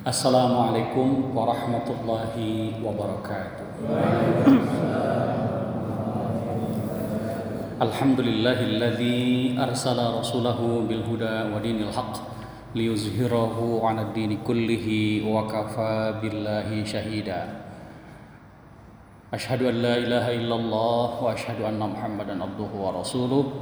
Assalamualaikum 0.00 1.36
warahmatullahi 1.36 2.72
wabarakatuh. 2.80 3.68
Alhamdulillahilladzi 7.84 9.60
arsala 9.60 10.16
rasulahu 10.16 10.88
bil 10.88 11.04
huda 11.04 11.52
wa 11.52 11.60
dinil 11.60 11.92
haqq 11.92 12.16
liyuzhirahu 12.72 13.84
'ala 13.84 14.08
dini 14.16 14.40
kullihi 14.40 15.20
wa 15.20 15.44
kafa 15.44 16.16
billahi 16.16 16.80
syahida. 16.80 17.60
Ashhadu 19.28 19.68
an 19.68 19.84
la 19.84 20.00
ilaha 20.00 20.32
illallah 20.32 21.08
wa 21.20 21.28
ashhadu 21.28 21.68
anna 21.68 21.84
Muhammadan 21.84 22.40
abduhu 22.40 22.88
wa 22.88 23.04
rasuluh. 23.04 23.52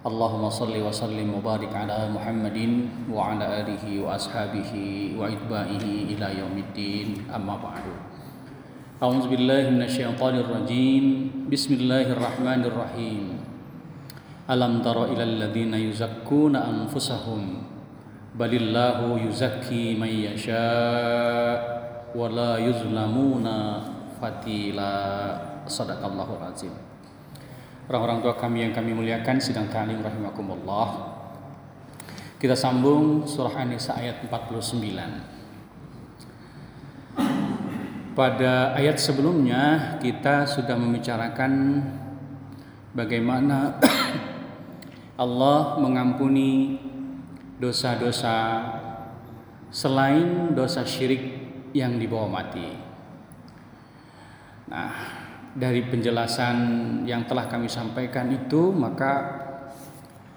Allahumma 0.00 0.48
salli 0.48 0.80
wa 0.80 0.88
sallim 0.88 1.28
wa 1.28 1.44
barik 1.44 1.76
ala 1.76 2.08
Muhammadin 2.08 2.88
wa 3.04 3.36
ala 3.36 3.60
alihi 3.60 4.00
wa 4.00 4.16
ashabihi 4.16 5.12
wa 5.12 5.28
itba'ihi 5.28 6.16
ila 6.16 6.32
yaumiddin 6.32 7.28
amma 7.28 7.60
ba'du 7.60 7.92
A'udzu 8.96 9.28
billahi 9.28 9.68
minasyaitonir 9.68 10.48
rajim 10.48 11.04
Bismillahirrahmanirrahim 11.52 13.44
Alam 14.48 14.80
tara 14.80 15.04
ilal 15.12 15.36
ladzina 15.36 15.76
yuzakkuna 15.76 16.64
anfusahum 16.64 17.60
balillahu 18.40 19.20
yuzakki 19.20 20.00
man 20.00 20.08
yasha 20.08 21.60
wa 22.16 22.24
la 22.24 22.56
yuzlamuna 22.56 23.84
fatila 24.16 24.96
sadaqallahul 25.68 26.40
azim 26.40 26.72
Orang-orang 27.90 28.22
tua 28.22 28.38
kami 28.38 28.62
yang 28.62 28.70
kami 28.70 28.94
muliakan 28.94 29.42
sidang 29.42 29.66
ta'lim 29.66 29.98
rahimakumullah. 29.98 31.10
Kita 32.38 32.54
sambung 32.54 33.26
surah 33.26 33.66
An-Nisa 33.66 33.98
ayat 33.98 34.22
49. 34.30 34.78
Pada 38.14 38.78
ayat 38.78 38.94
sebelumnya 38.94 39.98
kita 39.98 40.46
sudah 40.46 40.78
membicarakan 40.78 41.82
bagaimana 42.94 43.82
Allah 45.26 45.82
mengampuni 45.82 46.78
dosa-dosa 47.58 48.70
selain 49.66 50.54
dosa 50.54 50.86
syirik 50.86 51.42
yang 51.74 51.98
dibawa 51.98 52.30
mati. 52.30 52.70
Nah, 54.70 54.94
dari 55.54 55.82
penjelasan 55.82 56.56
yang 57.06 57.26
telah 57.26 57.50
kami 57.50 57.66
sampaikan 57.66 58.30
itu 58.30 58.70
maka 58.70 59.12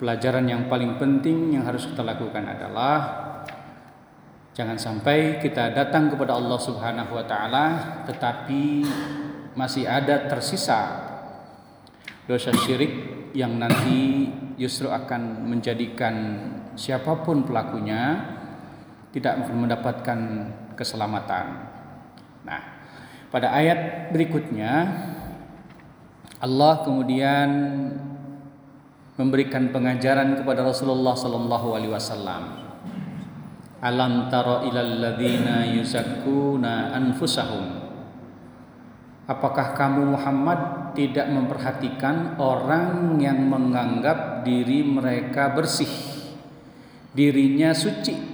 pelajaran 0.02 0.50
yang 0.50 0.66
paling 0.66 0.97
penting 0.97 1.53
yang 1.53 1.64
harus 1.64 1.86
kita 1.86 2.02
lakukan 2.02 2.44
adalah 2.50 2.97
jangan 4.58 4.78
sampai 4.78 5.38
kita 5.38 5.70
datang 5.73 6.09
kepada 6.09 6.33
Allah 6.33 6.58
Subhanahu 6.58 7.14
wa 7.14 7.25
taala 7.30 7.66
tetapi 8.09 8.86
masih 9.53 9.86
ada 9.86 10.25
tersisa 10.25 10.81
dosa 12.25 12.50
syirik 12.66 13.14
yang 13.38 13.58
nanti 13.58 14.30
justru 14.58 14.89
akan 14.89 15.50
menjadikan 15.50 16.14
siapa 16.73 17.22
pun 17.22 17.45
pelakunya 17.45 18.33
tidak 19.14 19.45
mendapatkan 19.50 20.20
keselamatan. 20.73 21.45
Nah, 22.45 22.72
pada 23.34 23.50
ayat 23.50 24.14
berikutnya 24.14 24.94
Allah 26.38 26.86
kemudian 26.86 27.50
memberikan 29.17 29.73
pengajaran 29.73 30.38
kepada 30.38 30.62
Rasulullah 30.62 31.17
sallallahu 31.17 31.73
alaihi 31.73 31.94
wasallam. 31.94 32.61
Alam 33.81 34.30
tara 34.30 34.61
ilal 34.70 35.02
ladzina 35.02 35.66
yuzakkuna 35.66 36.93
anfusahum. 36.93 37.89
Apakah 39.26 39.73
kamu 39.73 40.14
Muhammad 40.14 40.92
tidak 40.93 41.26
memperhatikan 41.32 42.38
orang 42.38 43.17
yang 43.17 43.39
menganggap 43.49 44.43
diri 44.43 44.83
mereka 44.83 45.55
bersih, 45.55 45.89
dirinya 47.16 47.72
suci, 47.72 48.33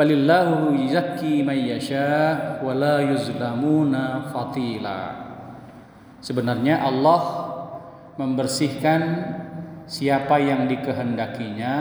balillahu 0.00 0.72
yuzakki 0.80 1.44
may 1.44 1.68
yasha 1.76 2.56
wa 2.64 2.72
la 2.72 3.04
yuzlamuna 3.04 4.32
fatila 4.32 5.12
sebenarnya 6.24 6.80
Allah 6.80 7.20
membersihkan 8.16 9.00
siapa 9.84 10.40
yang 10.40 10.64
dikehendakinya 10.72 11.76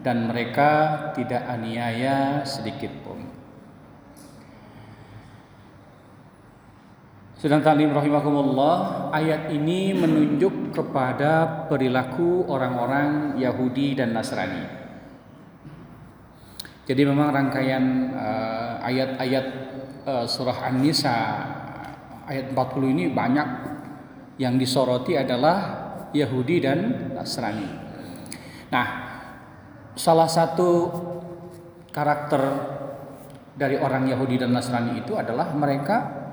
dan 0.00 0.32
mereka 0.32 0.72
tidak 1.12 1.44
aniaya 1.44 2.40
sedikit 2.48 2.92
pun 3.04 3.20
Sedang 7.44 7.60
talim 7.60 7.92
rahimahumullah 7.92 9.12
ayat 9.12 9.52
ini 9.52 9.92
menunjuk 9.92 10.72
kepada 10.72 11.68
perilaku 11.68 12.48
orang-orang 12.48 13.36
Yahudi 13.36 13.92
dan 13.92 14.16
Nasrani. 14.16 14.83
Jadi 16.84 17.02
memang 17.08 17.32
rangkaian 17.32 18.12
uh, 18.12 18.76
ayat-ayat 18.84 19.46
uh, 20.04 20.24
surah 20.28 20.68
An-Nisa 20.68 21.16
ayat 22.28 22.52
40 22.52 22.92
ini 22.92 23.04
banyak 23.08 23.48
yang 24.36 24.60
disoroti 24.60 25.16
adalah 25.16 25.82
Yahudi 26.12 26.56
dan 26.60 26.78
Nasrani. 27.16 27.68
Nah, 28.68 28.86
salah 29.96 30.28
satu 30.28 30.92
karakter 31.88 32.42
dari 33.56 33.80
orang 33.80 34.04
Yahudi 34.10 34.44
dan 34.44 34.52
Nasrani 34.52 35.00
itu 35.00 35.16
adalah 35.16 35.56
mereka 35.56 36.24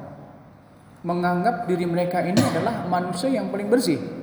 menganggap 1.01 1.65
diri 1.65 1.87
mereka 1.87 2.21
ini 2.21 2.37
adalah 2.37 2.85
manusia 2.85 3.31
yang 3.31 3.49
paling 3.49 3.71
bersih 3.71 4.20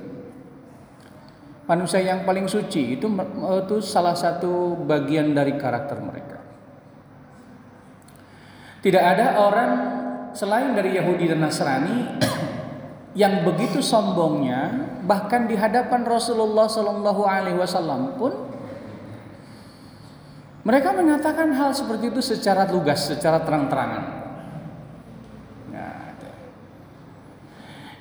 manusia 1.69 2.01
yang 2.01 2.25
paling 2.25 2.49
suci 2.49 2.97
itu 2.97 3.05
itu 3.05 3.75
salah 3.85 4.17
satu 4.17 4.73
bagian 4.89 5.37
dari 5.37 5.53
karakter 5.53 6.01
mereka. 6.01 6.41
Tidak 8.81 9.03
ada 9.03 9.37
orang 9.37 9.71
selain 10.33 10.73
dari 10.73 10.97
Yahudi 10.97 11.29
dan 11.29 11.45
Nasrani 11.45 12.17
yang 13.21 13.45
begitu 13.45 13.85
sombongnya 13.85 14.89
bahkan 15.05 15.45
di 15.45 15.57
hadapan 15.57 16.05
Rasulullah 16.05 16.65
Shallallahu 16.65 17.21
Alaihi 17.25 17.57
Wasallam 17.57 18.17
pun 18.17 18.33
mereka 20.63 20.93
menyatakan 20.93 21.49
hal 21.55 21.73
seperti 21.73 22.13
itu 22.13 22.21
secara 22.21 22.67
lugas, 22.69 23.09
secara 23.09 23.41
terang-terangan. 23.41 24.03
Nah, 25.73 26.13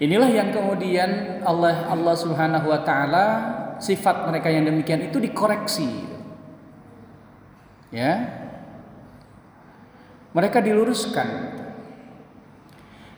inilah 0.03 0.29
yang 0.29 0.53
kemudian 0.53 1.41
Allah 1.47 1.89
Allah 1.89 2.15
Subhanahu 2.19 2.67
Wa 2.69 2.81
Taala 2.85 3.27
sifat 3.79 4.27
mereka 4.31 4.51
yang 4.51 4.67
demikian 4.67 5.07
itu 5.07 5.19
dikoreksi. 5.19 5.89
Ya. 7.95 8.45
Mereka 10.37 10.61
diluruskan 10.61 11.59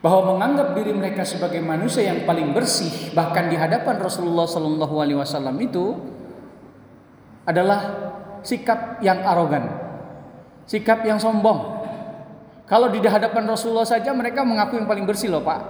bahwa 0.00 0.32
menganggap 0.36 0.72
diri 0.72 0.96
mereka 0.96 1.28
sebagai 1.28 1.60
manusia 1.60 2.08
yang 2.08 2.24
paling 2.24 2.56
bersih 2.56 3.12
bahkan 3.12 3.52
di 3.52 3.56
hadapan 3.60 4.00
Rasulullah 4.00 4.48
Shallallahu 4.48 4.94
alaihi 4.96 5.18
wasallam 5.20 5.60
itu 5.60 6.00
adalah 7.44 7.80
sikap 8.40 9.02
yang 9.04 9.20
arogan, 9.20 9.68
sikap 10.64 11.04
yang 11.04 11.20
sombong. 11.20 11.82
Kalau 12.64 12.88
di 12.88 13.02
hadapan 13.02 13.50
Rasulullah 13.50 13.84
saja 13.84 14.14
mereka 14.14 14.46
mengaku 14.46 14.78
yang 14.78 14.86
paling 14.86 15.04
bersih 15.04 15.28
loh 15.28 15.42
Pak, 15.42 15.60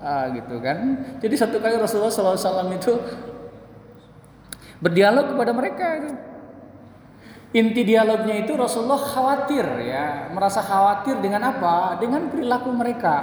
ah, 0.00 0.30
gitu 0.32 0.62
kan. 0.62 0.78
Jadi 1.18 1.34
satu 1.34 1.58
kali 1.58 1.76
Rasulullah 1.76 2.08
Shallallahu 2.14 2.38
alaihi 2.38 2.48
wasallam 2.48 2.70
itu 2.78 2.92
berdialog 4.78 5.34
kepada 5.34 5.52
mereka 5.54 5.86
itu. 6.00 6.10
Inti 7.54 7.86
dialognya 7.86 8.42
itu 8.42 8.58
Rasulullah 8.58 8.98
khawatir 8.98 9.62
ya, 9.86 10.26
merasa 10.34 10.58
khawatir 10.58 11.22
dengan 11.22 11.54
apa? 11.54 11.94
Dengan 12.02 12.26
perilaku 12.30 12.70
mereka. 12.74 13.16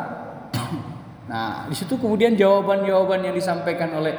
Nah, 1.32 1.64
di 1.64 1.72
situ 1.72 1.96
kemudian 1.96 2.36
jawaban-jawaban 2.36 3.24
yang 3.24 3.32
disampaikan 3.32 3.88
oleh 3.96 4.12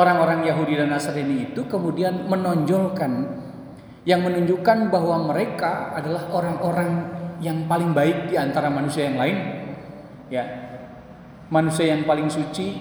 orang-orang 0.00 0.48
Yahudi 0.48 0.80
dan 0.80 0.96
Nasrani 0.96 1.52
itu 1.52 1.68
kemudian 1.68 2.24
menonjolkan 2.24 3.12
yang 4.08 4.24
menunjukkan 4.24 4.88
bahwa 4.88 5.28
mereka 5.28 5.92
adalah 5.92 6.24
orang-orang 6.32 6.90
yang 7.44 7.68
paling 7.68 7.92
baik 7.92 8.32
di 8.32 8.40
antara 8.40 8.72
manusia 8.72 9.12
yang 9.12 9.20
lain. 9.20 9.36
Ya. 10.32 10.44
Manusia 11.52 11.92
yang 11.92 12.08
paling 12.08 12.32
suci 12.32 12.80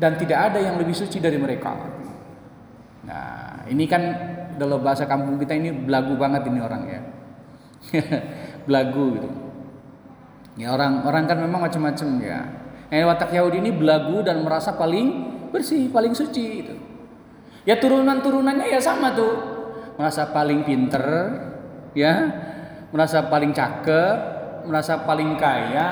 dan 0.00 0.16
tidak 0.16 0.52
ada 0.52 0.58
yang 0.64 0.80
lebih 0.80 0.96
suci 0.96 1.20
dari 1.20 1.36
mereka. 1.36 1.91
Nah, 3.02 3.66
ini 3.66 3.84
kan 3.90 4.02
dalam 4.54 4.78
bahasa 4.78 5.10
kampung 5.10 5.40
kita 5.42 5.58
ini 5.58 5.74
belagu 5.74 6.14
banget 6.14 6.46
ini 6.46 6.60
orang 6.62 6.82
ya. 6.86 7.00
belagu 8.66 9.18
gitu. 9.18 9.28
Ya 10.54 10.70
orang 10.70 11.02
orang 11.08 11.24
kan 11.26 11.38
memang 11.40 11.66
macam-macam 11.66 12.08
ya. 12.22 12.40
Nah, 12.92 13.08
watak 13.08 13.32
Yahudi 13.32 13.64
ini 13.64 13.72
belagu 13.72 14.20
dan 14.20 14.44
merasa 14.44 14.76
paling 14.76 15.32
bersih, 15.48 15.88
paling 15.88 16.12
suci 16.12 16.46
itu. 16.62 16.74
Ya 17.64 17.80
turunan-turunannya 17.80 18.68
ya 18.68 18.78
sama 18.78 19.16
tuh. 19.16 19.32
Merasa 19.96 20.28
paling 20.30 20.64
pinter, 20.64 21.04
ya. 21.96 22.14
merasa 22.92 23.24
paling 23.24 23.56
cakep, 23.56 24.16
merasa 24.68 25.00
paling 25.08 25.40
kaya, 25.40 25.88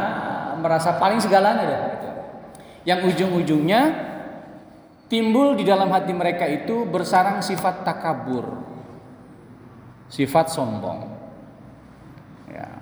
merasa 0.61 1.01
paling 1.01 1.17
segalanya 1.17 1.65
deh. 1.65 1.83
Yang 2.85 3.17
ujung-ujungnya 3.17 4.10
timbul 5.11 5.59
di 5.59 5.67
dalam 5.67 5.91
hati 5.91 6.15
mereka 6.15 6.47
itu 6.47 6.87
bersarang 6.87 7.43
sifat 7.43 7.83
takabur, 7.83 8.63
sifat 10.07 10.55
sombong. 10.55 11.11
Ya. 12.47 12.79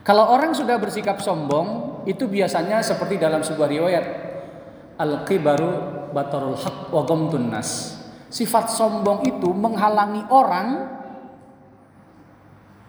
Kalau 0.00 0.32
orang 0.32 0.56
sudah 0.56 0.80
bersikap 0.80 1.20
sombong, 1.20 2.00
itu 2.08 2.24
biasanya 2.24 2.80
seperti 2.80 3.20
dalam 3.20 3.44
sebuah 3.44 3.68
riwayat 3.68 4.04
al-kibaru 4.96 5.70
batarul 6.16 6.56
haq 6.56 6.88
wa 6.88 7.04
nas. 7.36 8.00
Sifat 8.32 8.72
sombong 8.72 9.28
itu 9.28 9.52
menghalangi 9.52 10.24
orang 10.32 10.96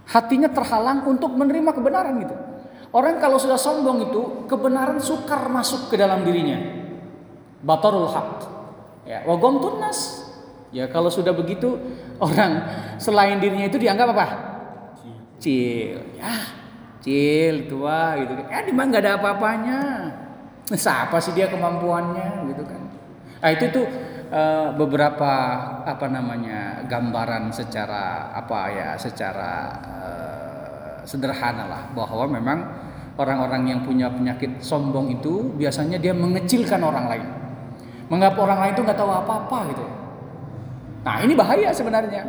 hatinya 0.08 0.48
terhalang 0.48 1.04
untuk 1.04 1.36
menerima 1.36 1.76
kebenaran 1.76 2.16
gitu. 2.24 2.36
Orang 2.96 3.20
kalau 3.20 3.36
sudah 3.36 3.60
sombong 3.60 4.08
itu 4.08 4.48
kebenaran 4.48 5.04
sukar 5.04 5.52
masuk 5.52 5.92
ke 5.92 6.00
dalam 6.00 6.24
dirinya. 6.24 6.77
Batarul 7.62 8.10
haq. 8.10 8.46
Ya, 9.08 9.24
wa 9.24 9.40
nas. 9.80 10.28
Ya 10.70 10.86
kalau 10.92 11.08
sudah 11.08 11.32
begitu 11.32 11.80
orang 12.26 12.62
selain 13.00 13.40
dirinya 13.40 13.66
itu 13.72 13.80
dianggap 13.80 14.08
apa? 14.14 14.26
Cil. 15.40 16.02
Ya, 16.18 16.34
cil 17.00 17.72
tua 17.72 18.20
gitu. 18.20 18.34
Ya 18.52 18.66
di 18.66 18.74
mana 18.76 18.86
nggak 18.92 19.04
ada 19.06 19.14
apa-apanya. 19.22 19.80
Siapa 20.74 21.18
sih 21.24 21.32
dia 21.32 21.48
kemampuannya 21.48 22.52
gitu 22.52 22.64
kan. 22.68 22.82
Nah 23.38 23.50
itu 23.54 23.66
tuh 23.72 23.86
uh, 24.34 24.76
beberapa 24.76 25.32
apa 25.88 26.08
namanya 26.12 26.84
gambaran 26.90 27.54
secara 27.56 28.36
apa 28.36 28.60
ya 28.74 28.90
secara 29.00 29.54
uh, 29.88 30.94
sederhana 31.08 31.70
lah 31.70 31.82
bahwa 31.96 32.28
memang 32.28 32.60
orang-orang 33.16 33.64
yang 33.72 33.80
punya 33.88 34.12
penyakit 34.12 34.60
sombong 34.60 35.16
itu 35.16 35.56
biasanya 35.56 35.98
dia 35.98 36.12
mengecilkan 36.12 36.84
orang 36.84 37.06
lain 37.08 37.28
menganggap 38.08 38.40
orang 38.40 38.60
lain 38.64 38.74
itu 38.76 38.84
nggak 38.84 39.00
tahu 39.00 39.12
apa-apa 39.12 39.58
gitu. 39.72 39.86
Nah 41.04 41.16
ini 41.24 41.34
bahaya 41.36 41.70
sebenarnya. 41.72 42.24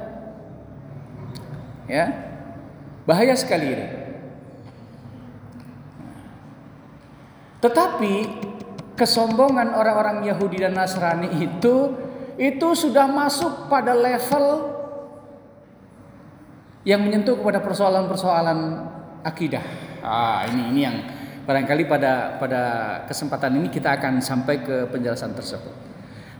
Ya. 1.88 2.06
Bahaya 3.08 3.34
sekali 3.34 3.66
ini. 3.72 3.86
Tetapi 7.58 8.14
kesombongan 8.94 9.74
orang-orang 9.74 10.26
Yahudi 10.26 10.62
dan 10.62 10.78
Nasrani 10.78 11.42
itu 11.42 11.94
itu 12.38 12.68
sudah 12.74 13.10
masuk 13.10 13.66
pada 13.66 13.94
level 13.98 14.78
yang 16.86 17.02
menyentuh 17.02 17.34
kepada 17.34 17.58
persoalan-persoalan 17.58 18.58
akidah. 19.26 19.64
Ah, 19.98 20.46
ini 20.46 20.70
ini 20.70 20.80
yang 20.86 20.96
barangkali 21.48 21.88
pada 21.88 22.36
pada 22.36 22.62
kesempatan 23.08 23.56
ini 23.56 23.72
kita 23.72 23.96
akan 23.96 24.20
sampai 24.20 24.60
ke 24.60 24.84
penjelasan 24.92 25.32
tersebut. 25.32 25.72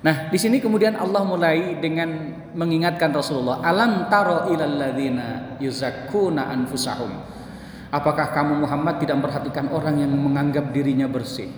Nah, 0.04 0.28
di 0.28 0.36
sini 0.36 0.60
kemudian 0.60 1.00
Allah 1.00 1.24
mulai 1.24 1.80
dengan 1.80 2.36
mengingatkan 2.52 3.08
Rasulullah, 3.10 3.64
"Alam 3.64 4.12
taro 4.12 4.52
ilal 4.52 4.76
ladzina 4.76 5.56
yuzakkuna 5.56 6.52
anfusahum." 6.52 7.08
Apakah 7.88 8.36
kamu 8.36 8.68
Muhammad 8.68 9.00
tidak 9.00 9.16
memperhatikan 9.16 9.72
orang 9.72 10.04
yang 10.04 10.12
menganggap 10.12 10.76
dirinya 10.76 11.08
bersih? 11.08 11.48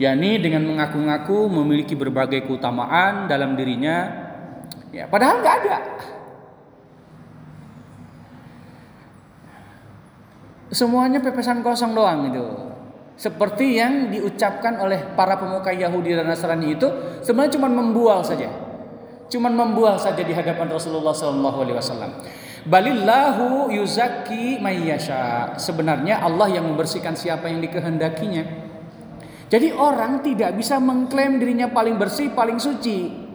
yakni 0.00 0.40
dengan 0.40 0.64
mengaku-ngaku 0.64 1.52
memiliki 1.60 1.92
berbagai 1.92 2.48
keutamaan 2.48 3.28
dalam 3.28 3.52
dirinya 3.52 4.08
ya 4.88 5.04
padahal 5.04 5.44
nggak 5.44 5.56
ada 5.60 5.76
semuanya 10.70 11.18
pepesan 11.20 11.60
kosong 11.60 11.92
doang 11.92 12.30
itu 12.30 12.46
seperti 13.20 13.76
yang 13.76 14.08
diucapkan 14.08 14.80
oleh 14.80 15.12
para 15.12 15.36
pemuka 15.36 15.74
Yahudi 15.74 16.16
dan 16.16 16.30
Nasrani 16.30 16.72
itu 16.72 16.88
sebenarnya 17.20 17.60
cuma 17.60 17.68
membual 17.68 18.24
saja 18.24 18.48
cuma 19.30 19.52
membual 19.52 20.00
saja 20.00 20.24
di 20.24 20.32
hadapan 20.32 20.66
Rasulullah 20.72 21.14
SAW 21.14 22.10
Balillahu 22.60 23.72
yuzaki 23.72 24.60
mayyasha. 24.60 25.56
Sebenarnya 25.56 26.20
Allah 26.20 26.60
yang 26.60 26.68
membersihkan 26.68 27.16
siapa 27.16 27.48
yang 27.48 27.64
dikehendakinya. 27.64 28.44
Jadi 29.50 29.72
orang 29.72 30.20
tidak 30.20 30.54
bisa 30.60 30.76
mengklaim 30.76 31.40
dirinya 31.40 31.72
paling 31.72 31.96
bersih, 31.96 32.30
paling 32.36 32.60
suci. 32.60 33.29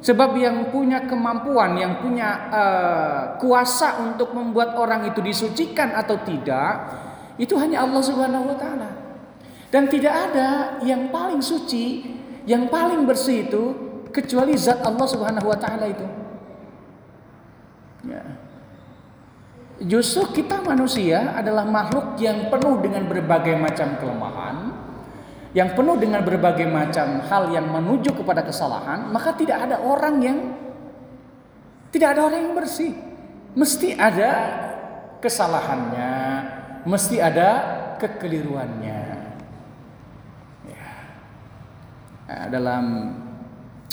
Sebab 0.00 0.32
yang 0.40 0.72
punya 0.72 1.04
kemampuan, 1.04 1.76
yang 1.76 2.00
punya 2.00 2.48
uh, 2.48 3.20
kuasa 3.36 4.00
untuk 4.00 4.32
membuat 4.32 4.72
orang 4.80 5.04
itu 5.12 5.20
disucikan 5.20 5.92
atau 5.92 6.16
tidak, 6.24 6.88
itu 7.36 7.52
hanya 7.60 7.84
Allah 7.84 8.00
Subhanahu 8.00 8.48
wa 8.48 8.56
taala. 8.56 8.90
Dan 9.68 9.92
tidak 9.92 10.32
ada 10.32 10.80
yang 10.80 11.12
paling 11.12 11.44
suci, 11.44 12.16
yang 12.48 12.72
paling 12.72 13.04
bersih 13.04 13.44
itu 13.44 13.64
kecuali 14.08 14.56
zat 14.56 14.80
Allah 14.82 15.04
Subhanahu 15.04 15.52
wa 15.52 15.58
taala 15.60 15.84
itu. 15.84 16.06
Ya. 18.08 18.24
Justru 19.80 20.44
kita 20.44 20.60
manusia 20.60 21.32
adalah 21.32 21.64
makhluk 21.64 22.20
yang 22.20 22.52
penuh 22.52 22.84
dengan 22.84 23.08
berbagai 23.08 23.56
macam 23.56 23.96
kelemahan, 23.96 24.56
yang 25.50 25.74
penuh 25.74 25.98
dengan 25.98 26.22
berbagai 26.22 26.66
macam 26.70 27.26
hal 27.26 27.50
yang 27.50 27.66
menuju 27.66 28.14
kepada 28.14 28.46
kesalahan, 28.46 29.10
maka 29.10 29.34
tidak 29.34 29.66
ada 29.66 29.82
orang 29.82 30.16
yang 30.22 30.38
tidak 31.90 32.14
ada 32.14 32.30
orang 32.30 32.40
yang 32.46 32.54
bersih. 32.54 32.94
Mesti 33.58 33.98
ada 33.98 34.30
kesalahannya, 35.18 36.14
mesti 36.86 37.18
ada 37.18 37.48
kekeliruannya. 37.98 39.02
Ya. 40.70 40.90
Nah, 42.30 42.46
dalam 42.46 42.84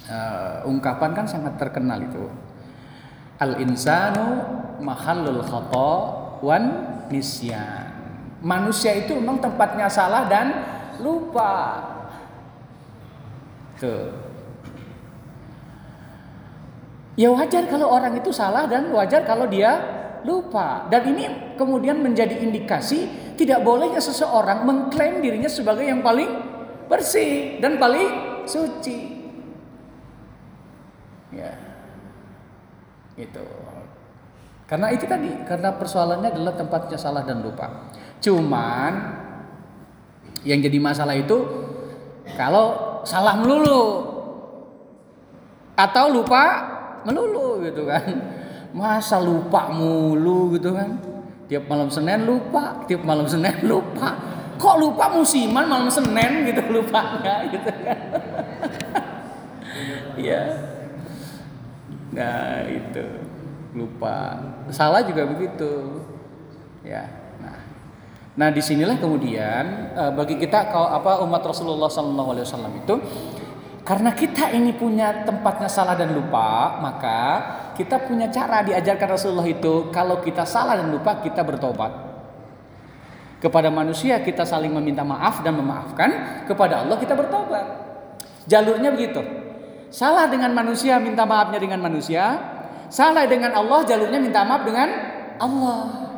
uh, 0.05 0.69
ungkapan 0.69 1.11
kan 1.17 1.25
sangat 1.25 1.57
terkenal 1.57 2.05
itu 2.05 2.29
Al 3.37 3.61
insanu 3.61 4.45
mahallul 4.81 5.41
khata 5.45 5.93
wan 6.41 6.63
nisyan. 7.09 7.93
Manusia 8.41 8.93
itu 8.93 9.17
memang 9.17 9.41
tempatnya 9.41 9.89
salah 9.89 10.25
dan 10.29 10.76
lupa. 11.01 11.83
Tuh. 13.77 14.09
Ya 17.17 17.33
wajar 17.33 17.65
kalau 17.65 17.89
orang 17.89 18.13
itu 18.13 18.29
salah 18.29 18.69
dan 18.69 18.93
wajar 18.93 19.25
kalau 19.25 19.49
dia 19.49 19.81
lupa. 20.21 20.85
Dan 20.89 21.17
ini 21.17 21.57
kemudian 21.57 21.97
menjadi 22.01 22.37
indikasi 22.37 23.33
tidak 23.33 23.65
bolehnya 23.65 24.01
seseorang 24.01 24.65
mengklaim 24.65 25.21
dirinya 25.21 25.49
sebagai 25.49 25.85
yang 25.85 26.05
paling 26.05 26.29
bersih 26.85 27.57
dan 27.57 27.81
paling 27.81 28.41
suci. 28.45 29.17
Ya. 31.33 31.53
Itu. 33.17 33.45
Karena 34.67 34.91
itu 34.91 35.07
tadi, 35.07 35.31
karena 35.47 35.73
persoalannya 35.73 36.29
adalah 36.37 36.53
tempatnya 36.53 36.99
salah 36.99 37.23
dan 37.23 37.39
lupa. 37.39 37.87
Cuman 38.19 38.93
yang 40.45 40.59
jadi 40.61 40.77
masalah 40.77 41.15
itu 41.17 41.37
kalau 42.35 43.01
salah 43.07 43.39
melulu 43.39 44.03
atau 45.77 46.05
lupa 46.09 46.43
melulu 47.05 47.63
gitu 47.63 47.85
kan. 47.85 48.05
Masa 48.75 49.17
lupa 49.23 49.71
mulu 49.71 50.53
gitu 50.57 50.75
kan. 50.75 50.99
Tiap 51.47 51.63
malam 51.71 51.87
Senin 51.87 52.27
lupa, 52.27 52.83
tiap 52.85 53.07
malam 53.07 53.23
Senin 53.23 53.63
lupa. 53.63 54.13
Kok 54.59 54.75
lupa 54.81 55.07
musiman 55.13 55.69
malam 55.69 55.87
Senin 55.87 56.49
gitu 56.49 56.61
lupanya 56.69 57.45
gitu 57.49 57.71
kan. 57.71 57.99
Iya. 60.17 60.57
Nah 62.09 62.65
itu 62.65 63.05
lupa. 63.77 64.41
Salah 64.73 65.05
juga 65.05 65.29
begitu. 65.29 66.01
Ya. 66.81 67.05
Nah, 68.37 68.53
di 68.53 68.61
sinilah 68.61 69.01
kemudian 69.01 69.97
uh, 69.97 70.13
bagi 70.13 70.37
kita 70.37 70.69
kalau 70.69 70.93
apa 70.93 71.25
umat 71.25 71.41
Rasulullah 71.41 71.89
SAW 71.89 72.69
itu 72.77 72.95
karena 73.81 74.13
kita 74.13 74.53
ini 74.53 74.77
punya 74.77 75.25
tempatnya 75.25 75.65
salah 75.65 75.97
dan 75.97 76.13
lupa, 76.13 76.77
maka 76.77 77.19
kita 77.73 78.03
punya 78.05 78.29
cara 78.29 78.61
diajarkan 78.61 79.15
Rasulullah 79.17 79.47
itu 79.47 79.89
kalau 79.89 80.21
kita 80.21 80.45
salah 80.45 80.77
dan 80.77 80.93
lupa 80.93 81.17
kita 81.17 81.41
bertobat. 81.41 82.05
Kepada 83.41 83.73
manusia 83.73 84.21
kita 84.21 84.45
saling 84.45 84.69
meminta 84.75 85.01
maaf 85.01 85.41
dan 85.41 85.57
memaafkan, 85.57 86.43
kepada 86.45 86.85
Allah 86.85 86.99
kita 86.99 87.17
bertobat. 87.17 87.65
Jalurnya 88.45 88.93
begitu. 88.93 89.23
Salah 89.89 90.29
dengan 90.29 90.51
manusia 90.53 90.99
minta 91.01 91.25
maafnya 91.25 91.57
dengan 91.57 91.79
manusia, 91.79 92.37
salah 92.91 93.25
dengan 93.25 93.55
Allah 93.55 93.81
jalurnya 93.87 94.19
minta 94.19 94.43
maaf 94.45 94.61
dengan 94.67 94.89
Allah. 95.41 96.11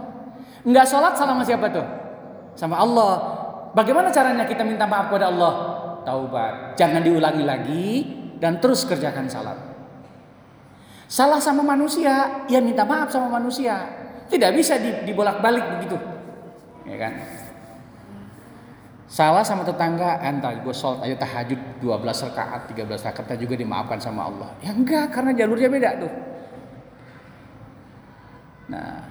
Enggak 0.66 0.90
sholat 0.90 1.14
sama 1.16 1.46
siapa 1.46 1.70
tuh? 1.70 2.09
Sama 2.54 2.82
Allah. 2.82 3.14
Bagaimana 3.74 4.10
caranya 4.10 4.46
kita 4.50 4.66
minta 4.66 4.90
maaf 4.90 5.14
kepada 5.14 5.30
Allah? 5.30 5.54
Taubat. 6.06 6.80
Jangan 6.80 7.02
diulangi 7.06 7.44
lagi 7.46 7.88
dan 8.40 8.58
terus 8.58 8.88
kerjakan 8.88 9.30
salat. 9.30 9.58
Salah 11.10 11.42
sama 11.42 11.66
manusia, 11.66 12.46
ya 12.46 12.62
minta 12.62 12.86
maaf 12.86 13.10
sama 13.10 13.42
manusia. 13.42 13.82
Tidak 14.30 14.54
bisa 14.54 14.78
dibolak-balik 15.06 15.66
begitu. 15.78 15.98
Ya 16.86 16.98
kan? 16.98 17.14
Salah 19.10 19.42
sama 19.42 19.66
tetangga, 19.66 20.22
entar 20.22 20.54
gue 20.62 20.70
sholat 20.70 21.02
aja 21.10 21.18
tahajud 21.18 21.58
12 21.82 22.30
rakaat, 22.30 22.70
13 22.70 23.10
rakaat 23.10 23.42
juga 23.42 23.58
dimaafkan 23.58 23.98
sama 23.98 24.30
Allah. 24.30 24.54
Ya 24.62 24.70
enggak, 24.70 25.10
karena 25.10 25.34
jalurnya 25.34 25.66
beda 25.66 25.90
tuh. 25.98 26.14
Nah, 28.70 29.02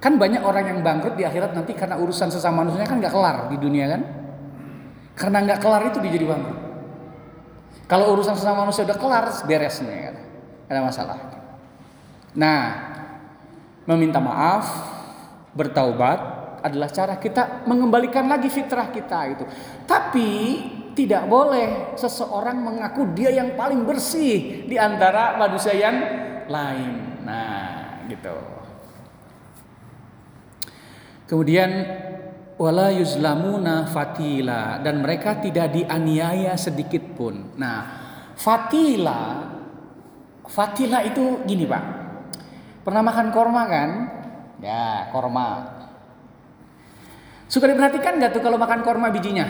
kan 0.00 0.16
banyak 0.16 0.40
orang 0.40 0.64
yang 0.64 0.80
bangkrut 0.80 1.14
di 1.14 1.28
akhirat 1.28 1.52
nanti 1.52 1.76
karena 1.76 2.00
urusan 2.00 2.32
sesama 2.32 2.64
manusia 2.64 2.88
kan 2.88 2.96
nggak 2.96 3.12
kelar 3.12 3.36
di 3.52 3.56
dunia 3.60 3.86
kan? 3.92 4.02
Karena 5.12 5.38
nggak 5.44 5.60
kelar 5.60 5.82
itu 5.92 6.00
dia 6.00 6.12
jadi 6.16 6.26
bangkrut. 6.26 6.58
Kalau 7.84 8.16
urusan 8.16 8.34
sesama 8.38 8.64
manusia 8.64 8.86
udah 8.86 8.98
kelar, 8.98 9.26
beres 9.44 9.82
nih 9.82 9.98
kan? 10.08 10.16
Ada 10.70 10.80
masalah. 10.80 11.18
Nah, 12.38 12.62
meminta 13.84 14.22
maaf, 14.22 14.66
bertaubat, 15.58 16.40
adalah 16.62 16.88
cara 16.92 17.18
kita 17.18 17.66
mengembalikan 17.66 18.28
lagi 18.30 18.46
fitrah 18.52 18.92
kita 18.92 19.18
itu. 19.32 19.44
Tapi 19.88 20.30
tidak 20.94 21.26
boleh 21.26 21.96
seseorang 21.96 22.60
mengaku 22.60 23.10
dia 23.16 23.32
yang 23.32 23.56
paling 23.58 23.82
bersih 23.82 24.68
di 24.68 24.76
antara 24.76 25.34
manusia 25.40 25.72
yang 25.74 25.96
lain. 26.46 27.24
Nah, 27.24 28.06
gitu. 28.06 28.59
Kemudian 31.30 31.70
wala 32.58 32.90
yuzlamuna 32.90 33.86
fatila 33.86 34.82
dan 34.82 34.98
mereka 34.98 35.38
tidak 35.38 35.70
dianiaya 35.70 36.58
sedikit 36.58 37.14
pun. 37.14 37.54
Nah, 37.54 37.86
fatila 38.34 39.46
fatila 40.50 41.06
itu 41.06 41.46
gini, 41.46 41.70
Pak. 41.70 41.84
Pernah 42.82 43.02
makan 43.06 43.30
korma 43.30 43.62
kan? 43.70 43.90
Ya, 44.58 45.06
korma. 45.14 45.78
Suka 47.46 47.70
diperhatikan 47.70 48.18
nggak 48.18 48.34
tuh 48.34 48.42
kalau 48.42 48.58
makan 48.58 48.82
korma 48.82 49.14
bijinya? 49.14 49.46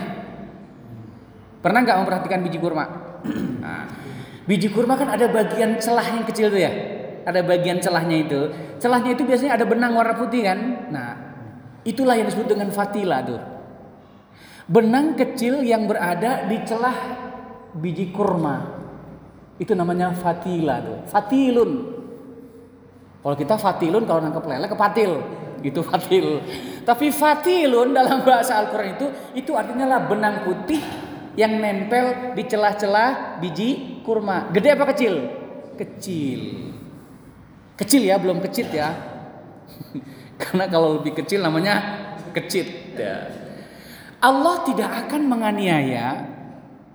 Pernah 1.65 1.79
nggak 1.81 1.97
memperhatikan 2.05 2.45
biji 2.45 2.61
kurma? 2.61 2.85
Nah, 3.61 3.85
biji 4.49 4.73
kurma 4.73 4.97
kan 4.97 5.13
ada 5.13 5.29
bagian 5.29 5.77
celah 5.77 6.05
yang 6.05 6.25
kecil 6.25 6.49
tuh 6.49 6.61
ya. 6.61 6.73
Ada 7.25 7.45
bagian 7.45 7.77
celahnya 7.77 8.17
itu. 8.25 8.49
Celahnya 8.81 9.13
itu 9.13 9.21
biasanya 9.21 9.53
ada 9.57 9.65
benang 9.69 9.93
warna 9.93 10.17
putih 10.17 10.41
kan? 10.41 10.89
Nah, 10.89 11.30
itulah 11.87 12.17
yang 12.17 12.27
disebut 12.29 12.47
dengan 12.51 12.69
fatila 12.69 13.21
tuh. 13.25 13.41
Benang 14.71 15.17
kecil 15.19 15.65
yang 15.65 15.89
berada 15.89 16.47
di 16.47 16.57
celah 16.63 16.97
biji 17.75 18.13
kurma. 18.13 18.79
Itu 19.57 19.75
namanya 19.75 20.15
fatila 20.15 20.79
tuh. 20.79 20.97
Fatilun. 21.09 21.71
Kalau 23.21 23.35
kita 23.37 23.55
fatilun 23.59 24.03
kalau 24.09 24.21
nangkep 24.25 24.45
lele 24.49 24.65
kepatil 24.65 25.11
itu 25.61 25.81
fatil. 25.85 26.41
Tapi 26.81 27.13
fatilun 27.13 27.93
dalam 27.93 28.25
bahasa 28.25 28.57
Al-Qur'an 28.57 28.97
itu 28.97 29.05
itu 29.37 29.51
artinya 29.53 29.85
lah 29.85 29.99
benang 30.09 30.41
putih 30.41 30.81
yang 31.37 31.61
nempel 31.61 32.33
di 32.33 32.43
celah-celah 32.49 33.39
biji 33.39 34.01
kurma. 34.01 34.49
Gede 34.51 34.73
apa 34.73 34.85
kecil? 34.91 35.13
Kecil. 35.77 36.41
Kecil 37.77 38.01
ya, 38.09 38.17
belum 38.19 38.41
kecil 38.43 38.67
ya. 38.69 38.89
Karena 40.41 40.65
kalau 40.65 40.97
lebih 40.97 41.21
kecil 41.21 41.45
namanya 41.45 41.75
kecil 42.33 42.65
ya. 42.97 43.29
Allah 44.21 44.65
tidak 44.65 44.89
akan 45.05 45.21
menganiaya 45.29 46.25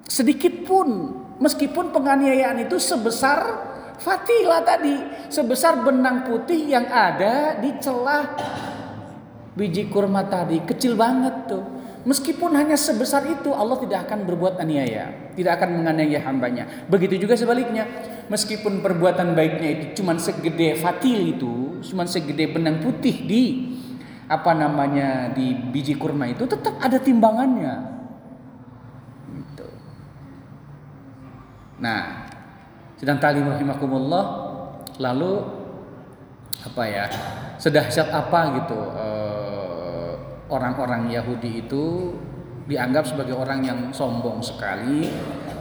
sedikit 0.06 0.66
pun 0.66 1.14
meskipun 1.42 1.90
penganiayaan 1.90 2.66
itu 2.66 2.78
sebesar 2.78 3.66
Fatila 3.96 4.62
tadi 4.62 4.94
sebesar 5.32 5.80
benang 5.82 6.28
putih 6.28 6.68
yang 6.68 6.86
ada 6.86 7.58
di 7.58 7.74
celah 7.80 8.28
biji 9.56 9.88
kurma 9.88 10.28
tadi 10.28 10.60
kecil 10.62 10.94
banget 10.94 11.34
tuh. 11.48 11.64
Meskipun 12.06 12.54
hanya 12.54 12.78
sebesar 12.78 13.26
itu 13.26 13.50
Allah 13.50 13.82
tidak 13.82 14.06
akan 14.06 14.30
berbuat 14.30 14.62
aniaya, 14.62 15.34
tidak 15.34 15.58
akan 15.58 15.82
menganiaya 15.82 16.22
hambanya. 16.22 16.86
Begitu 16.86 17.26
juga 17.26 17.34
sebaliknya, 17.34 17.82
meskipun 18.30 18.78
perbuatan 18.78 19.34
baiknya 19.34 19.68
itu 19.74 19.84
cuma 19.98 20.14
segede 20.14 20.78
fatil 20.78 21.34
itu, 21.34 21.82
cuma 21.82 22.06
segede 22.06 22.46
benang 22.54 22.78
putih 22.78 23.26
di 23.26 23.42
apa 24.30 24.54
namanya 24.54 25.34
di 25.34 25.50
biji 25.74 25.98
kurma 25.98 26.30
itu 26.30 26.46
tetap 26.46 26.78
ada 26.78 27.02
timbangannya. 27.02 27.74
Gitu. 29.34 29.66
Nah, 31.82 32.30
sedang 33.02 33.18
talim 33.18 33.50
rahimakumullah 33.50 34.24
lalu 35.02 35.42
apa 36.62 36.82
ya 36.86 37.04
sedahsyat 37.58 38.14
apa 38.14 38.62
gitu 38.62 38.78
eh, 38.94 39.25
orang-orang 40.50 41.10
Yahudi 41.10 41.66
itu 41.66 42.14
dianggap 42.66 43.06
sebagai 43.06 43.38
orang 43.38 43.62
yang 43.62 43.80
sombong 43.94 44.42
sekali 44.42 45.06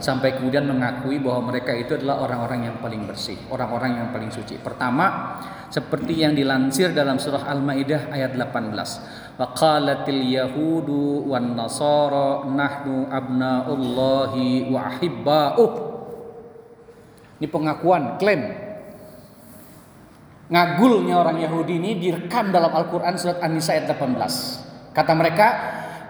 sampai 0.02 0.34
kemudian 0.34 0.66
mengakui 0.66 1.22
bahwa 1.22 1.54
mereka 1.54 1.70
itu 1.70 1.94
adalah 1.94 2.26
orang-orang 2.26 2.68
yang 2.68 2.76
paling 2.82 3.06
bersih, 3.06 3.38
orang-orang 3.48 3.94
yang 3.94 4.08
paling 4.10 4.28
suci. 4.28 4.58
Pertama, 4.58 5.38
seperti 5.70 6.26
yang 6.26 6.34
dilansir 6.34 6.90
dalam 6.90 7.16
surah 7.16 7.46
Al-Maidah 7.46 8.10
ayat 8.10 8.34
18. 8.34 9.38
Waqalatil 9.38 10.22
yahudu 10.34 11.30
wan 11.30 11.54
nasara 11.54 12.44
nahnu 12.50 13.06
abnaullahi 13.08 14.66
wa 14.66 14.90
ahibba'uh 14.90 15.96
ini 17.36 17.46
pengakuan, 17.52 18.16
klaim. 18.16 18.48
Ngagulnya 20.46 21.14
orang 21.20 21.42
Yahudi 21.42 21.76
ini 21.76 21.98
direkam 22.00 22.54
dalam 22.54 22.70
Al-Quran 22.70 23.18
surat 23.18 23.42
An-Nisa 23.42 23.76
ayat 23.76 23.92
18. 23.92 24.65
Kata 24.96 25.12
mereka, 25.12 25.46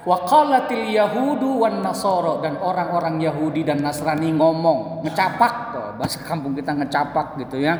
Waqalatil 0.07 0.95
Yahudu 0.95 1.67
wan 1.67 1.83
Nasoro 1.83 2.39
dan 2.39 2.63
orang-orang 2.63 3.19
Yahudi 3.19 3.67
dan 3.67 3.83
Nasrani 3.83 4.31
ngomong, 4.31 5.03
ngecapak 5.03 5.75
tuh, 5.75 5.89
bahasa 5.99 6.23
kampung 6.23 6.55
kita 6.55 6.71
ngecapak 6.79 7.35
gitu 7.43 7.59
ya. 7.59 7.75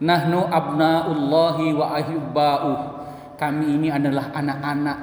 Nahnu 0.00 0.48
abnaullahi 0.48 1.76
wa 1.76 1.92
ahibba'uh. 1.92 2.78
Kami 3.36 3.76
ini 3.76 3.92
adalah 3.92 4.32
anak-anak 4.32 4.98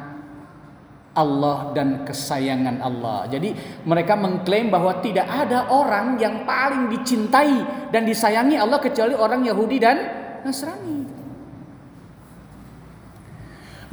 Allah 1.13 1.70
dan 1.77 2.01
kesayangan 2.01 2.82
Allah. 2.82 3.29
Jadi 3.29 3.53
mereka 3.86 4.17
mengklaim 4.17 4.74
bahwa 4.74 4.98
tidak 5.05 5.29
ada 5.29 5.70
orang 5.70 6.17
yang 6.17 6.41
paling 6.41 6.89
dicintai 6.89 7.89
dan 7.93 8.10
disayangi 8.10 8.58
Allah 8.58 8.82
kecuali 8.82 9.13
orang 9.13 9.46
Yahudi 9.46 9.77
dan 9.77 9.98
Nasrani. 10.41 10.92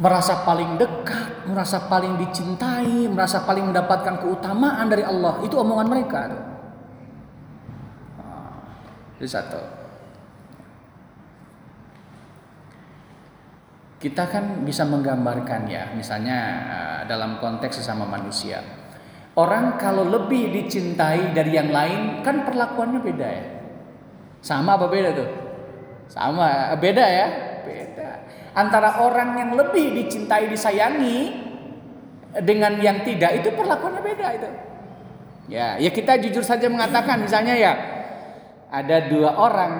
Merasa 0.00 0.48
paling 0.48 0.80
dekat, 0.80 1.44
merasa 1.44 1.84
paling 1.84 2.16
dicintai, 2.16 3.04
merasa 3.12 3.44
paling 3.44 3.68
mendapatkan 3.68 4.16
keutamaan 4.24 4.88
dari 4.88 5.04
Allah. 5.04 5.44
Itu 5.44 5.60
omongan 5.60 5.88
mereka. 5.92 6.20
Itu 9.20 9.28
satu. 9.28 9.80
kita 14.00 14.32
kan 14.32 14.64
bisa 14.64 14.88
menggambarkan 14.88 15.68
ya, 15.68 15.92
misalnya 15.92 16.38
eh, 16.64 17.00
dalam 17.04 17.36
konteks 17.36 17.84
sesama 17.84 18.08
manusia. 18.08 18.64
Orang 19.36 19.76
kalau 19.76 20.08
lebih 20.08 20.50
dicintai 20.50 21.36
dari 21.36 21.54
yang 21.54 21.70
lain 21.70 22.24
kan 22.24 22.42
perlakuannya 22.48 23.00
beda 23.04 23.28
ya. 23.28 23.44
Sama 24.40 24.74
apa 24.80 24.88
beda 24.88 25.12
tuh? 25.14 25.30
Sama, 26.10 26.74
beda 26.80 27.04
ya? 27.06 27.26
Antara 28.50 28.98
orang 28.98 29.38
yang 29.38 29.50
lebih 29.54 29.94
dicintai 29.94 30.50
disayangi 30.50 31.18
dengan 32.42 32.78
yang 32.78 33.02
tidak 33.02 33.42
itu 33.42 33.50
perlakuannya 33.54 34.02
beda 34.02 34.26
itu. 34.34 34.48
Ya, 35.50 35.78
ya 35.82 35.90
kita 35.90 36.18
jujur 36.22 36.46
saja 36.46 36.70
mengatakan 36.70 37.26
misalnya 37.26 37.58
ya 37.58 37.72
ada 38.70 39.10
dua 39.10 39.34
orang 39.34 39.72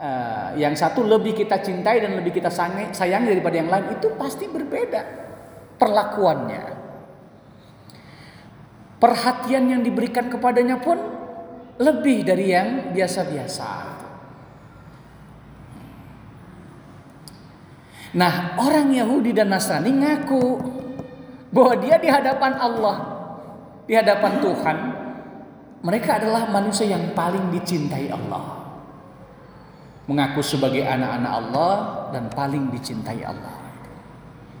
uh, 0.00 0.48
yang 0.56 0.72
satu 0.72 1.04
lebih 1.04 1.36
kita 1.36 1.60
cintai 1.60 2.00
dan 2.00 2.16
lebih 2.16 2.32
kita 2.40 2.48
sayangi, 2.48 3.28
daripada 3.28 3.56
yang 3.60 3.68
lain 3.68 3.92
itu 3.92 4.08
pasti 4.16 4.48
berbeda 4.48 5.04
perlakuannya. 5.76 6.80
Perhatian 9.00 9.64
yang 9.68 9.80
diberikan 9.84 10.28
kepadanya 10.28 10.80
pun 10.80 10.96
lebih 11.80 12.24
dari 12.24 12.52
yang 12.52 12.92
biasa-biasa. 12.92 13.99
Nah, 18.10 18.58
orang 18.58 18.90
Yahudi 18.90 19.30
dan 19.30 19.54
Nasrani 19.54 19.94
ngaku 19.94 20.44
bahwa 21.54 21.74
dia 21.78 21.96
di 21.98 22.10
hadapan 22.10 22.58
Allah, 22.58 22.96
di 23.86 23.94
hadapan 23.94 24.32
Tuhan, 24.42 24.76
mereka 25.86 26.18
adalah 26.18 26.50
manusia 26.50 26.90
yang 26.90 27.14
paling 27.14 27.54
dicintai 27.54 28.10
Allah 28.10 28.60
mengaku 30.10 30.42
sebagai 30.42 30.82
anak-anak 30.82 31.32
Allah 31.38 31.74
dan 32.10 32.26
paling 32.34 32.66
dicintai 32.74 33.22
Allah. 33.22 33.62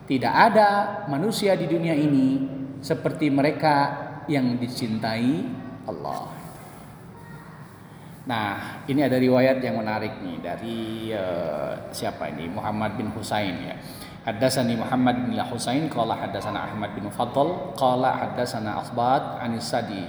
Tidak 0.06 0.30
ada 0.30 1.02
manusia 1.10 1.58
di 1.58 1.66
dunia 1.66 1.94
ini 1.94 2.46
seperti 2.78 3.26
mereka 3.34 3.74
yang 4.30 4.54
dicintai 4.62 5.42
Allah. 5.90 6.39
Nah, 8.28 8.84
ini 8.84 9.00
ada 9.00 9.16
riwayat 9.16 9.64
yang 9.64 9.80
menarik 9.80 10.20
nih 10.20 10.36
dari 10.44 10.78
uh, 11.16 11.88
siapa 11.88 12.28
ini? 12.28 12.52
Muhammad 12.52 13.00
bin 13.00 13.08
Husain 13.16 13.56
ya. 13.64 13.76
Haddatsani 14.20 14.76
Muhammad 14.76 15.24
bin 15.24 15.40
Husain 15.40 15.88
qala 15.88 16.12
haddatsana 16.12 16.68
Ahmad 16.68 16.92
bin 16.92 17.08
Fadl 17.08 17.72
qala 17.72 18.12
haddatsana 18.20 18.84
Asbat 18.84 19.40
anis 19.40 19.64
Sadi 19.64 20.04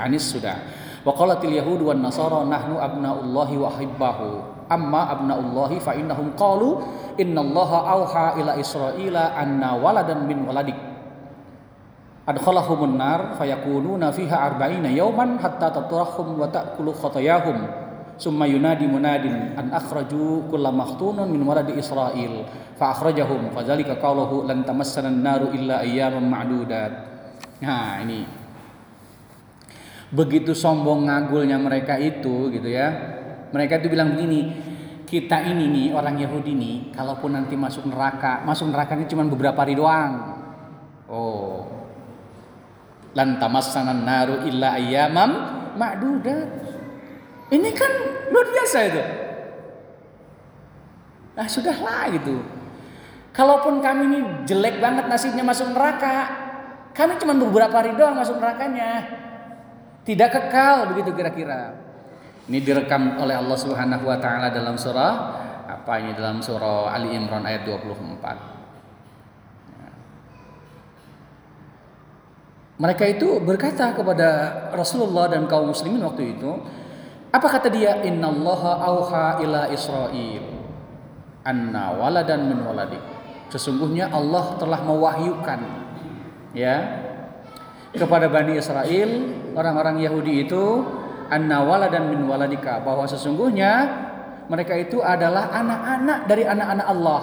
anis 0.00 0.24
Sudah. 0.24 0.56
Wa 1.04 1.12
qalatil 1.12 1.60
yahud 1.60 1.84
wan 1.84 2.00
nasara 2.00 2.40
nahnu 2.48 2.80
abnaullahi 2.80 3.60
wa 3.60 3.68
hibbahu 3.76 4.30
amma 4.72 5.12
abnaullahi 5.12 5.76
fa 5.76 5.92
innahum 5.92 6.32
qalu 6.32 6.80
innallaha 7.20 7.78
auha 7.92 8.26
ila 8.40 8.56
israila 8.56 9.36
anna 9.36 9.76
waladan 9.76 10.24
min 10.24 10.48
waladik 10.48 10.91
adkhalahumun 12.22 12.94
nar 12.94 13.34
fayakununa 13.34 14.14
fiha 14.14 14.36
arba'ina 14.52 14.94
yawman 14.94 15.42
hatta 15.42 15.74
taturahum 15.74 16.38
wa 16.38 16.46
ta'kulu 16.46 16.94
khatayahum 16.94 17.66
summa 18.14 18.46
yunadi 18.46 18.86
munadin 18.86 19.58
an 19.58 19.74
akhraju 19.74 20.46
kulla 20.46 20.70
makhtunun 20.70 21.26
min 21.26 21.42
waladi 21.42 21.74
Israel 21.74 22.46
fa 22.78 22.94
akhrajahum 22.94 23.50
fadzalika 23.50 23.98
qawluhu 23.98 24.46
lan 24.46 24.62
tamassana 24.62 25.10
an-naru 25.10 25.50
illa 25.56 25.82
ayyaman 25.82 26.22
ma'dudat. 26.30 26.92
Nah 27.62 27.98
ini. 28.06 28.22
Begitu 30.12 30.52
sombong 30.52 31.08
ngagulnya 31.08 31.56
mereka 31.56 31.96
itu 31.96 32.52
gitu 32.52 32.68
ya. 32.68 32.92
Mereka 33.48 33.80
itu 33.80 33.88
bilang 33.88 34.12
begini 34.12 34.70
kita 35.08 35.40
ini 35.44 35.68
nih 35.68 35.86
orang 35.96 36.20
Yahudi 36.20 36.52
nih 36.52 36.76
kalaupun 36.92 37.36
nanti 37.36 37.52
masuk 37.52 37.84
neraka 37.84 38.44
masuk 38.44 38.72
neraka 38.72 38.96
ini 38.96 39.08
cuma 39.08 39.24
beberapa 39.24 39.64
hari 39.64 39.72
doang. 39.72 40.12
Oh 41.08 41.71
lan 43.12 43.36
tamassanan 43.36 44.04
naru 44.04 44.44
illa 44.48 44.76
ayyamam 44.76 45.30
ma'dudat. 45.76 46.48
Ini 47.52 47.68
kan 47.76 47.92
luar 48.32 48.46
biasa 48.48 48.78
itu. 48.88 49.02
Nah 51.36 51.46
sudahlah 51.48 52.08
gitu. 52.12 52.40
Kalaupun 53.32 53.80
kami 53.80 54.02
ini 54.12 54.20
jelek 54.44 54.80
banget 54.80 55.08
nasibnya 55.08 55.40
masuk 55.40 55.72
neraka, 55.72 56.28
kami 56.92 57.16
cuma 57.16 57.32
beberapa 57.32 57.80
hari 57.80 57.96
doang 57.96 58.16
masuk 58.16 58.36
nerakanya. 58.36 59.08
Tidak 60.04 60.28
kekal 60.28 60.92
begitu 60.92 61.16
kira-kira. 61.16 61.72
Ini 62.48 62.58
direkam 62.60 63.16
oleh 63.16 63.38
Allah 63.38 63.56
Subhanahu 63.56 64.04
wa 64.04 64.18
taala 64.20 64.52
dalam 64.52 64.76
surah 64.76 65.12
apa 65.72 65.92
ini 66.02 66.12
dalam 66.12 66.44
surah 66.44 66.92
Ali 66.92 67.16
Imran 67.16 67.48
ayat 67.48 67.64
24. 67.64 68.51
Mereka 72.82 73.04
itu 73.06 73.38
berkata 73.38 73.94
kepada 73.94 74.28
Rasulullah 74.74 75.30
dan 75.30 75.46
kaum 75.46 75.70
muslimin 75.70 76.02
waktu 76.02 76.34
itu, 76.34 76.50
apa 77.30 77.46
kata 77.46 77.70
dia? 77.70 78.02
Innallaha 78.02 78.82
auha 78.82 79.26
ila 79.38 79.70
Israel 79.70 80.42
anna 81.46 81.94
waladan 81.94 82.50
min 82.50 82.58
waladi. 82.66 82.98
Sesungguhnya 83.54 84.10
Allah 84.10 84.58
telah 84.58 84.82
mewahyukan 84.82 85.60
ya 86.58 86.76
kepada 87.94 88.26
Bani 88.26 88.58
Israel, 88.58 89.10
orang-orang 89.54 90.02
Yahudi 90.02 90.48
itu 90.48 90.82
anna 91.30 91.62
waladan 91.62 92.10
min 92.10 92.26
waladika 92.26 92.82
bahwa 92.82 93.06
sesungguhnya 93.06 93.70
mereka 94.50 94.74
itu 94.74 94.98
adalah 94.98 95.54
anak-anak 95.54 96.18
dari 96.26 96.44
anak-anak 96.50 96.86
Allah 96.88 97.22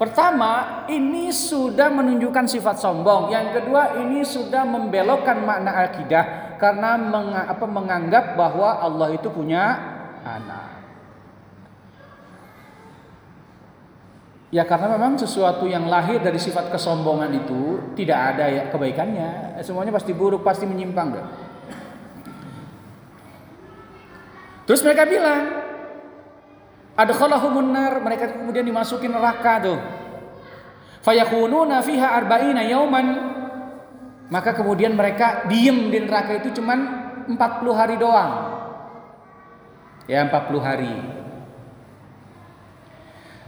Pertama, 0.00 0.88
ini 0.88 1.28
sudah 1.28 1.92
menunjukkan 1.92 2.48
sifat 2.48 2.80
sombong. 2.80 3.28
Yang 3.28 3.60
kedua, 3.60 4.00
ini 4.00 4.24
sudah 4.24 4.64
membelokkan 4.64 5.44
makna 5.44 5.76
akidah 5.76 6.56
karena 6.56 6.96
meng, 6.96 7.36
apa, 7.36 7.68
menganggap 7.68 8.32
bahwa 8.32 8.80
Allah 8.80 9.12
itu 9.12 9.28
punya 9.28 9.76
anak. 10.24 10.80
Ya 14.48 14.64
karena 14.64 14.96
memang 14.96 15.20
sesuatu 15.20 15.68
yang 15.68 15.84
lahir 15.84 16.16
dari 16.24 16.40
sifat 16.40 16.72
kesombongan 16.72 17.36
itu 17.36 17.92
tidak 17.92 18.34
ada 18.34 18.48
ya 18.48 18.62
kebaikannya. 18.72 19.60
Semuanya 19.60 19.92
pasti 19.92 20.16
buruk, 20.16 20.40
pasti 20.40 20.64
menyimpang 20.64 21.08
deh. 21.12 21.26
Terus 24.64 24.80
mereka 24.80 25.04
bilang, 25.04 25.59
adkhalahumun 27.00 27.72
nar 27.72 28.04
mereka 28.04 28.28
kemudian 28.36 28.64
dimasukin 28.68 29.08
neraka 29.08 29.52
tuh. 29.64 29.78
Fayakununa 31.00 31.80
fiha 31.80 32.12
arba'ina 32.20 32.60
yauman. 32.68 33.06
Maka 34.30 34.54
kemudian 34.54 34.94
mereka 34.94 35.48
diem 35.50 35.90
di 35.90 35.98
neraka 36.06 36.38
itu 36.38 36.54
cuman 36.60 36.78
40 37.26 37.40
hari 37.74 37.96
doang. 37.98 38.32
Ya 40.06 40.22
40 40.28 40.60
hari. 40.62 40.94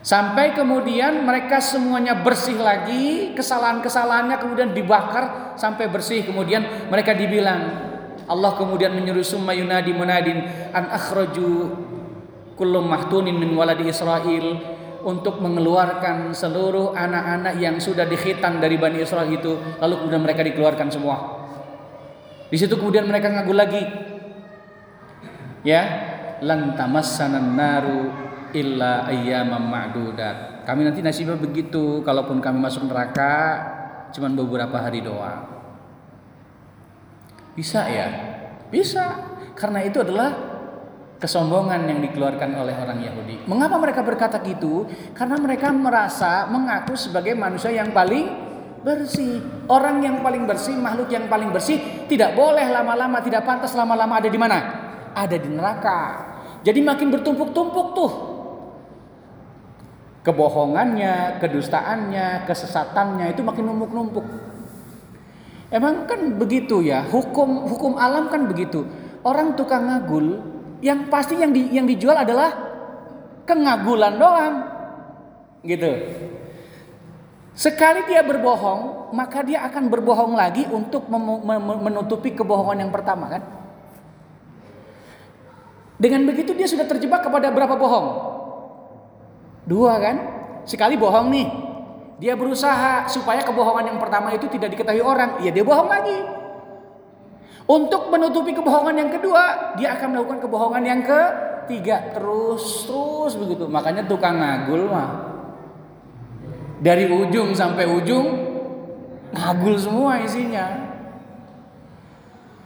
Sampai 0.02 0.50
kemudian 0.58 1.22
mereka 1.22 1.62
semuanya 1.62 2.18
bersih 2.18 2.58
lagi 2.58 3.30
kesalahan-kesalahannya 3.38 4.34
kemudian 4.42 4.74
dibakar 4.74 5.54
sampai 5.54 5.86
bersih 5.86 6.26
kemudian 6.26 6.90
mereka 6.90 7.14
dibilang 7.14 7.70
Allah 8.26 8.50
kemudian 8.58 8.98
menyuruh 8.98 9.22
summa 9.22 9.54
yunadi 9.54 9.94
munadin 9.94 10.42
an 10.74 10.90
akhraju 10.90 11.70
kullu 12.54 12.84
mahtunin 12.84 13.36
min 13.36 13.56
waladi 13.56 13.88
Israel 13.88 14.60
untuk 15.02 15.42
mengeluarkan 15.42 16.30
seluruh 16.30 16.94
anak-anak 16.94 17.58
yang 17.58 17.76
sudah 17.82 18.06
dikhitan 18.06 18.62
dari 18.62 18.78
Bani 18.78 19.02
Israel 19.02 19.26
itu 19.26 19.58
lalu 19.82 19.94
kemudian 19.98 20.22
mereka 20.22 20.42
dikeluarkan 20.46 20.88
semua. 20.90 21.16
Di 22.52 22.56
situ 22.60 22.78
kemudian 22.78 23.08
mereka 23.08 23.32
ngaku 23.32 23.52
lagi. 23.56 23.82
Ya 25.62 25.82
lan 26.42 26.74
tamassanan 26.74 27.54
naru 27.54 28.10
illa 28.52 29.08
ayyamam 29.08 29.62
ma'dudat. 29.62 30.66
Kami 30.68 30.86
nanti 30.86 31.02
nasibnya 31.02 31.38
begitu 31.38 32.02
kalaupun 32.06 32.38
kami 32.38 32.58
masuk 32.62 32.86
neraka 32.86 33.58
cuma 34.12 34.30
beberapa 34.30 34.78
hari 34.78 35.02
doang. 35.02 35.48
Bisa 37.56 37.88
ya? 37.88 38.08
Bisa. 38.68 39.32
Karena 39.52 39.84
itu 39.84 40.00
adalah 40.00 40.51
kesombongan 41.22 41.86
yang 41.86 42.02
dikeluarkan 42.02 42.50
oleh 42.58 42.74
orang 42.74 42.98
Yahudi. 42.98 43.46
Mengapa 43.46 43.78
mereka 43.78 44.02
berkata 44.02 44.42
gitu? 44.42 44.90
Karena 45.14 45.38
mereka 45.38 45.70
merasa 45.70 46.50
mengaku 46.50 46.98
sebagai 46.98 47.38
manusia 47.38 47.70
yang 47.70 47.94
paling 47.94 48.26
bersih. 48.82 49.38
Orang 49.70 50.02
yang 50.02 50.18
paling 50.18 50.50
bersih, 50.50 50.74
makhluk 50.74 51.06
yang 51.14 51.30
paling 51.30 51.54
bersih 51.54 51.78
tidak 52.10 52.34
boleh 52.34 52.66
lama-lama, 52.66 53.22
tidak 53.22 53.46
pantas 53.46 53.70
lama-lama 53.78 54.18
ada 54.18 54.26
di 54.26 54.34
mana? 54.34 54.58
Ada 55.14 55.38
di 55.38 55.46
neraka. 55.46 56.00
Jadi 56.66 56.82
makin 56.82 57.14
bertumpuk-tumpuk 57.14 57.86
tuh. 57.94 58.12
Kebohongannya, 60.26 61.38
kedustaannya, 61.38 62.46
kesesatannya 62.50 63.30
itu 63.30 63.46
makin 63.46 63.70
numpuk-numpuk. 63.70 64.26
Emang 65.70 66.04
kan 66.04 66.34
begitu 66.34 66.82
ya, 66.82 67.06
hukum 67.06 67.70
hukum 67.70 67.94
alam 67.94 68.26
kan 68.26 68.50
begitu. 68.50 68.86
Orang 69.22 69.54
tukang 69.54 69.86
ngagul 69.86 70.51
yang 70.82 71.06
pasti 71.06 71.38
yang 71.38 71.54
di, 71.54 71.70
yang 71.70 71.86
dijual 71.86 72.18
adalah 72.18 72.50
kengagulan 73.46 74.18
doang. 74.18 74.54
Gitu. 75.62 75.90
Sekali 77.54 78.02
dia 78.10 78.26
berbohong, 78.26 79.14
maka 79.14 79.46
dia 79.46 79.62
akan 79.62 79.86
berbohong 79.86 80.34
lagi 80.34 80.66
untuk 80.66 81.06
menutupi 81.86 82.34
kebohongan 82.34 82.82
yang 82.82 82.92
pertama 82.92 83.30
kan? 83.30 83.42
Dengan 86.02 86.26
begitu 86.26 86.50
dia 86.50 86.66
sudah 86.66 86.82
terjebak 86.82 87.22
kepada 87.22 87.54
berapa 87.54 87.78
bohong? 87.78 88.08
Dua 89.70 89.94
kan? 90.02 90.16
Sekali 90.66 90.98
bohong 90.98 91.30
nih. 91.30 91.46
Dia 92.18 92.34
berusaha 92.34 93.06
supaya 93.06 93.46
kebohongan 93.46 93.94
yang 93.94 93.98
pertama 94.02 94.34
itu 94.34 94.50
tidak 94.50 94.74
diketahui 94.74 95.02
orang, 95.02 95.38
ya 95.46 95.54
dia 95.54 95.62
bohong 95.62 95.86
lagi. 95.86 96.41
Untuk 97.62 98.10
menutupi 98.10 98.50
kebohongan 98.50 98.96
yang 98.98 99.10
kedua, 99.14 99.74
dia 99.78 99.94
akan 99.94 100.18
melakukan 100.18 100.40
kebohongan 100.42 100.82
yang 100.82 101.00
ketiga 101.06 102.10
terus 102.10 102.90
terus 102.90 103.38
begitu. 103.38 103.70
Makanya 103.70 104.02
tukang 104.10 104.42
ngagul 104.42 104.90
mah 104.90 105.08
dari 106.82 107.06
ujung 107.06 107.54
sampai 107.54 107.86
ujung 107.86 108.26
ngagul 109.30 109.78
semua 109.78 110.18
isinya. 110.18 110.90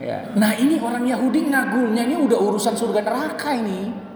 Ya. 0.01 0.29
Nah 0.33 0.53
ini 0.57 0.81
orang 0.81 1.05
Yahudi 1.05 1.49
ngagulnya 1.49 2.05
ini 2.05 2.17
udah 2.17 2.37
urusan 2.37 2.73
surga 2.73 3.05
neraka 3.05 3.53
ini. 3.53 4.09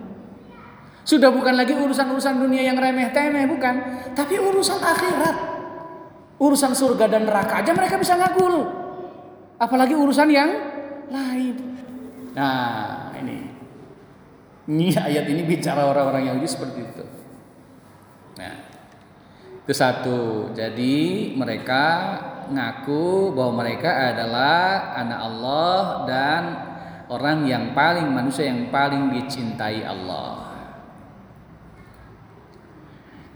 Sudah 1.02 1.34
bukan 1.34 1.58
lagi 1.58 1.74
urusan-urusan 1.74 2.38
dunia 2.38 2.62
yang 2.62 2.78
remeh-temeh 2.78 3.50
bukan, 3.50 3.76
tapi 4.14 4.38
urusan 4.38 4.78
akhirat. 4.78 5.38
Urusan 6.42 6.74
surga 6.74 7.10
dan 7.10 7.26
neraka 7.26 7.62
aja 7.62 7.74
mereka 7.74 7.98
bisa 7.98 8.18
ngagul. 8.18 8.81
Apalagi 9.62 9.94
urusan 9.94 10.26
yang 10.34 10.50
lain. 11.14 11.56
Nah, 12.34 13.14
ini. 13.22 13.46
Ini 14.66 14.86
ayat 14.98 15.30
ini 15.30 15.46
bicara 15.46 15.86
orang-orang 15.86 16.34
Yahudi 16.34 16.48
seperti 16.50 16.82
itu. 16.82 17.06
Nah, 18.42 18.58
itu 19.62 19.74
satu. 19.78 20.50
Jadi 20.58 21.30
mereka 21.38 21.84
ngaku 22.50 23.38
bahwa 23.38 23.62
mereka 23.62 24.10
adalah 24.10 24.98
anak 24.98 25.20
Allah 25.30 25.78
dan 26.10 26.42
orang 27.14 27.46
yang 27.46 27.78
paling 27.78 28.10
manusia 28.10 28.50
yang 28.50 28.74
paling 28.74 29.14
dicintai 29.14 29.86
Allah. 29.86 30.50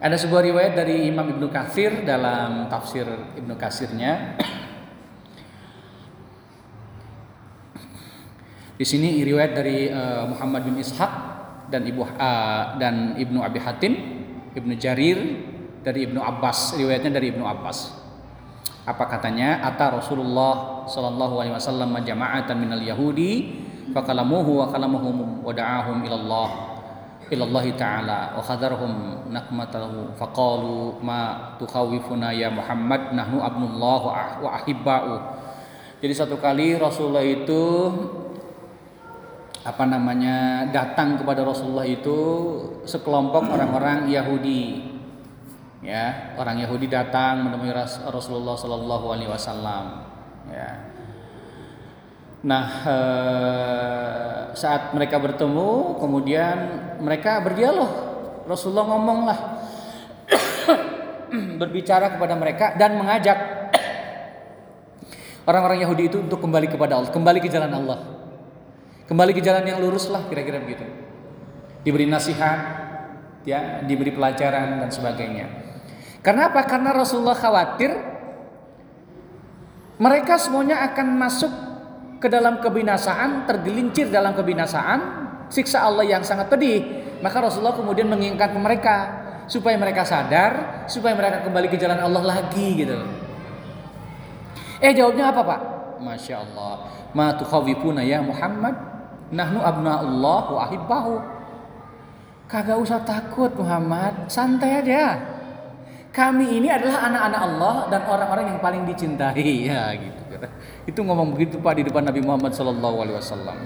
Ada 0.02 0.18
sebuah 0.26 0.42
riwayat 0.42 0.74
dari 0.74 1.06
Imam 1.06 1.30
Ibnu 1.38 1.54
Katsir 1.54 2.02
dalam 2.02 2.66
tafsir 2.66 3.06
Ibnu 3.38 3.54
Katsirnya. 3.54 4.42
Di 8.76 8.84
sini 8.84 9.24
riwayat 9.24 9.56
dari 9.56 9.88
uh, 9.88 10.28
Muhammad 10.28 10.68
bin 10.68 10.76
Ishaq 10.76 11.12
dan 11.72 11.88
Ibu 11.88 12.04
uh, 12.04 12.76
dan 12.76 13.16
Ibnu 13.16 13.40
Abi 13.40 13.64
Hatim, 13.64 13.94
Ibnu 14.52 14.76
Jarir 14.76 15.16
dari 15.80 16.04
Ibnu 16.04 16.20
Abbas, 16.20 16.76
riwayatnya 16.76 17.16
dari 17.16 17.32
Ibnu 17.32 17.48
Abbas. 17.48 17.96
Apa 18.84 19.08
katanya? 19.08 19.64
Ata 19.64 19.96
Rasulullah 19.96 20.84
sallallahu 20.92 21.40
alaihi 21.40 21.56
wasallam 21.56 21.96
jama'atan 22.04 22.60
minal 22.60 22.84
yahudi 22.84 23.64
fakalamuhu 23.96 24.60
wa 24.60 24.68
kalamuhum 24.68 25.40
wa 25.40 25.50
da'ahum 25.56 26.04
ila 26.06 26.16
Allah 26.20 26.50
ila 27.32 27.44
Allah 27.50 27.66
taala 27.74 28.20
wa 28.38 28.42
khadarhum 28.44 28.92
nakmatahu 29.34 30.14
faqalu 30.14 31.02
ma 31.02 31.54
tukhawifuna 31.58 32.36
ya 32.36 32.54
Muhammad 32.54 33.16
nahnu 33.16 33.42
abnullah 33.42 34.02
wa 34.44 34.50
ahibba'u. 34.62 35.16
Jadi 36.04 36.14
satu 36.14 36.38
kali 36.38 36.78
Rasulullah 36.78 37.26
itu 37.26 37.64
apa 39.66 39.82
namanya 39.90 40.70
datang 40.70 41.18
kepada 41.18 41.42
Rasulullah 41.42 41.90
itu 41.90 42.18
sekelompok 42.86 43.50
orang-orang 43.50 44.06
Yahudi. 44.14 44.94
Ya 45.82 46.38
orang 46.38 46.62
Yahudi 46.62 46.86
datang 46.86 47.50
menemui 47.50 47.74
Rasulullah 47.74 48.54
Shallallahu 48.54 49.06
Alaihi 49.10 49.30
Wasallam 49.30 49.86
ya. 50.54 50.70
Nah 52.46 52.66
eh, 52.86 54.34
saat 54.54 54.94
mereka 54.94 55.18
bertemu 55.18 55.98
kemudian 55.98 56.58
mereka 57.02 57.42
berdialog. 57.42 57.90
Rasulullah 58.46 58.86
ngomonglah 58.86 59.40
berbicara 61.62 62.14
kepada 62.14 62.38
mereka 62.38 62.78
dan 62.78 63.02
mengajak 63.02 63.38
orang-orang 65.50 65.82
Yahudi 65.82 66.14
itu 66.14 66.22
untuk 66.22 66.38
kembali 66.38 66.70
kepada 66.70 67.02
Allah 67.02 67.10
kembali 67.10 67.42
ke 67.42 67.50
jalan 67.50 67.74
Allah 67.74 68.15
Kembali 69.06 69.38
ke 69.38 69.42
jalan 69.42 69.62
yang 69.70 69.78
lurus 69.78 70.10
lah 70.10 70.26
kira-kira 70.26 70.58
begitu. 70.58 70.82
Diberi 71.86 72.10
nasihat, 72.10 72.58
ya, 73.46 73.86
diberi 73.86 74.10
pelajaran 74.10 74.82
dan 74.82 74.90
sebagainya. 74.90 75.46
Karena 76.26 76.50
apa? 76.50 76.66
Karena 76.66 76.90
Rasulullah 76.90 77.38
khawatir 77.38 77.94
mereka 80.02 80.42
semuanya 80.42 80.82
akan 80.90 81.08
masuk 81.22 81.54
ke 82.18 82.26
dalam 82.26 82.58
kebinasaan, 82.58 83.46
tergelincir 83.46 84.10
dalam 84.10 84.34
kebinasaan, 84.34 85.00
siksa 85.54 85.86
Allah 85.86 86.02
yang 86.02 86.26
sangat 86.26 86.50
pedih. 86.50 87.06
Maka 87.22 87.46
Rasulullah 87.46 87.78
kemudian 87.78 88.10
mengingatkan 88.10 88.58
mereka 88.58 88.96
supaya 89.46 89.78
mereka 89.78 90.02
sadar, 90.02 90.84
supaya 90.90 91.14
mereka 91.14 91.46
kembali 91.46 91.70
ke 91.70 91.78
jalan 91.78 92.02
Allah 92.02 92.26
lagi 92.26 92.82
gitu. 92.82 92.98
Eh 94.82 94.98
jawabnya 94.98 95.30
apa 95.30 95.42
Pak? 95.46 95.62
Masya 96.02 96.42
Allah. 96.42 96.74
Ma 97.16 97.32
ya 98.04 98.20
Muhammad 98.20 98.95
Nahnu 99.34 99.60
abna'ullah 99.62 100.44
wa 100.54 100.60
ahibbahu. 100.70 101.14
Kagak 102.46 102.78
usah 102.78 103.02
takut 103.02 103.50
Muhammad, 103.58 104.30
santai 104.30 104.86
aja. 104.86 105.18
Kami 106.14 106.62
ini 106.62 106.72
adalah 106.72 107.12
anak-anak 107.12 107.42
Allah 107.42 107.76
dan 107.92 108.02
orang-orang 108.08 108.46
yang 108.56 108.60
paling 108.64 108.88
dicintai 108.88 109.50
ya 109.70 109.92
gitu. 109.98 110.22
Itu 110.86 111.00
ngomong 111.02 111.34
begitu 111.36 111.58
Pak 111.60 111.82
di 111.82 111.84
depan 111.90 112.06
Nabi 112.06 112.22
Muhammad 112.22 112.54
sallallahu 112.54 112.98
alaihi 113.04 113.18
wasallam. 113.18 113.58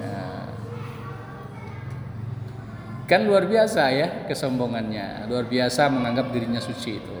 Ya. 0.00 0.24
Kan 3.10 3.26
luar 3.26 3.44
biasa 3.44 3.82
ya 3.92 4.08
kesombongannya, 4.30 5.28
luar 5.28 5.44
biasa 5.50 5.90
menganggap 5.90 6.32
dirinya 6.32 6.62
suci 6.62 6.96
itu. 6.96 7.16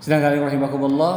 Sedangkan 0.00 0.48
rahimakumullah 0.48 1.14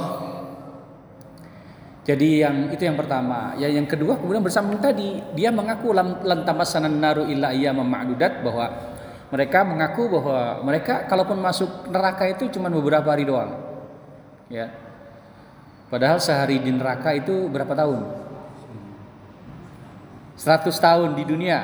jadi 2.04 2.48
yang 2.48 2.68
itu 2.68 2.84
yang 2.84 3.00
pertama. 3.00 3.56
Ya 3.56 3.72
yang 3.72 3.88
kedua 3.88 4.20
kemudian 4.20 4.44
bersambung 4.44 4.76
tadi 4.84 5.24
dia 5.32 5.56
mengaku 5.56 5.96
lantamasanan 6.28 7.00
naru 7.00 7.24
illa 7.32 7.56
iya 7.56 7.72
ma'dudat 7.72 8.44
bahwa 8.44 8.66
mereka 9.32 9.64
mengaku 9.64 10.12
bahwa 10.12 10.62
mereka 10.68 11.08
kalaupun 11.08 11.40
masuk 11.40 11.88
neraka 11.88 12.28
itu 12.28 12.52
cuma 12.52 12.68
beberapa 12.68 13.08
hari 13.08 13.24
doang. 13.24 13.56
Ya. 14.52 14.76
Padahal 15.88 16.20
sehari 16.20 16.60
di 16.60 16.76
neraka 16.76 17.16
itu 17.16 17.48
berapa 17.48 17.72
tahun? 17.72 18.00
100 20.36 20.76
tahun 20.76 21.10
di 21.16 21.24
dunia. 21.24 21.60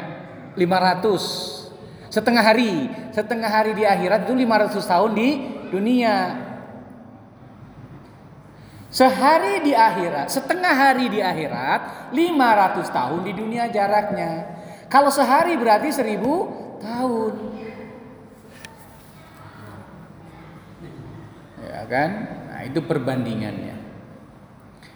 500 0.55 2.07
setengah 2.07 2.43
hari. 2.47 2.87
Setengah 3.11 3.51
hari 3.51 3.75
di 3.75 3.83
akhirat 3.83 4.23
itu 4.23 4.33
500 4.39 4.79
tahun 4.87 5.11
di 5.19 5.29
dunia. 5.67 6.15
Sehari 8.89 9.61
di 9.61 9.77
akhirat, 9.77 10.33
setengah 10.33 10.73
hari 10.73 11.13
di 11.13 11.21
akhirat, 11.21 12.09
500 12.09 12.89
tahun 12.89 13.21
di 13.21 13.37
dunia 13.37 13.69
jaraknya. 13.69 14.49
Kalau 14.89 15.13
sehari 15.13 15.53
berarti 15.61 15.93
1000 15.93 16.81
tahun. 16.81 17.33
Ya 21.61 21.85
kan? 21.85 22.09
Nah, 22.49 22.65
itu 22.65 22.81
perbandingannya. 22.81 23.77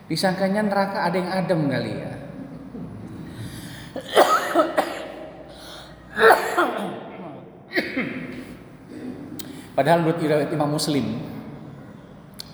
Disangkanya 0.10 0.65
neraka 0.65 1.06
ada 1.06 1.13
yang 1.13 1.29
adem 1.29 1.69
kali 1.69 1.93
ya. 1.93 2.17
Padahal 9.77 10.01
menurut 10.01 10.49
Imam 10.49 10.73
Muslim 10.73 11.33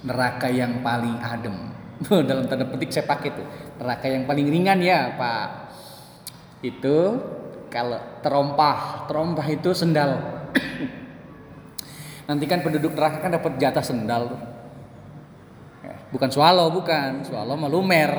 neraka 0.04 0.48
yang 0.48 0.80
paling 0.80 1.20
adem. 1.20 1.56
Dalam 2.30 2.48
tanda 2.48 2.64
petik 2.68 2.92
saya 2.96 3.06
pakai 3.08 3.30
tuh. 3.36 3.48
Neraka 3.80 4.08
yang 4.08 4.24
paling 4.24 4.48
ringan 4.48 4.80
ya, 4.80 5.16
Pak. 5.20 5.48
Itu 6.64 7.20
kalau 7.68 8.00
terompah, 8.24 9.08
terompah 9.08 9.48
itu 9.48 9.72
sendal. 9.76 10.20
Nanti 12.28 12.46
kan 12.48 12.64
penduduk 12.64 12.96
neraka 12.96 13.20
kan 13.20 13.32
dapat 13.36 13.60
jatah 13.60 13.84
sendal. 13.84 14.24
Ya, 15.84 15.96
bukan 16.12 16.30
swallow, 16.32 16.72
bukan. 16.72 17.24
Swallow 17.28 17.56
malumer. 17.60 18.12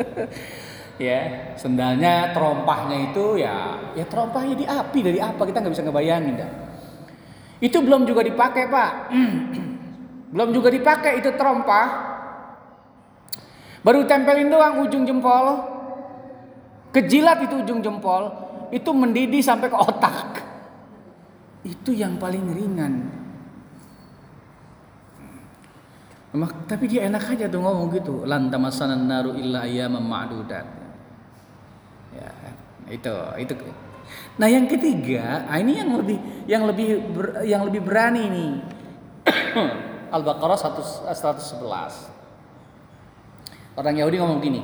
ya, 1.00 1.52
sendalnya 1.56 2.32
terompahnya 2.36 3.12
itu 3.12 3.40
ya 3.40 3.80
ya 3.96 4.04
terompahnya 4.04 4.54
di 4.54 4.66
api 4.68 4.98
dari 5.00 5.18
apa 5.18 5.42
kita 5.48 5.64
nggak 5.64 5.74
bisa 5.76 5.84
ngebayangin 5.84 6.34
dah. 6.40 6.50
Itu 7.60 7.84
belum 7.84 8.08
juga 8.08 8.24
dipakai, 8.24 8.64
Pak. 8.72 8.92
Belum 10.30 10.54
juga 10.54 10.70
dipakai 10.70 11.18
itu 11.18 11.34
terompah. 11.34 12.10
Baru 13.82 14.06
tempelin 14.06 14.46
doang 14.46 14.86
ujung 14.86 15.02
jempol. 15.02 15.58
Kejilat 16.94 17.50
itu 17.50 17.58
ujung 17.66 17.82
jempol. 17.82 18.30
Itu 18.70 18.94
mendidih 18.94 19.42
sampai 19.42 19.66
ke 19.66 19.74
otak. 19.78 20.28
Itu 21.66 21.90
yang 21.90 22.14
paling 22.16 22.46
ringan. 22.54 22.94
Tapi 26.70 26.86
dia 26.86 27.10
enak 27.10 27.34
aja 27.34 27.50
tuh 27.50 27.58
ngomong 27.58 27.90
gitu. 27.90 28.22
Lantamasanan 28.22 29.02
naru 29.10 29.34
illa 29.34 29.66
ayyaman 29.66 30.06
ma'dudat. 30.06 30.66
Ya, 32.14 32.30
itu 32.86 33.14
itu. 33.42 33.54
Nah, 34.38 34.46
yang 34.50 34.66
ketiga, 34.70 35.46
ah, 35.50 35.58
ini 35.58 35.78
yang 35.82 35.90
lebih 35.94 36.18
yang 36.46 36.62
lebih 36.70 36.88
yang 37.42 37.62
lebih 37.66 37.82
berani 37.82 38.22
nih. 38.30 38.50
Al-Baqarah 40.10 40.58
111. 40.58 41.10
Orang 43.78 43.94
Yahudi 43.96 44.18
ngomong 44.18 44.42
gini. 44.42 44.60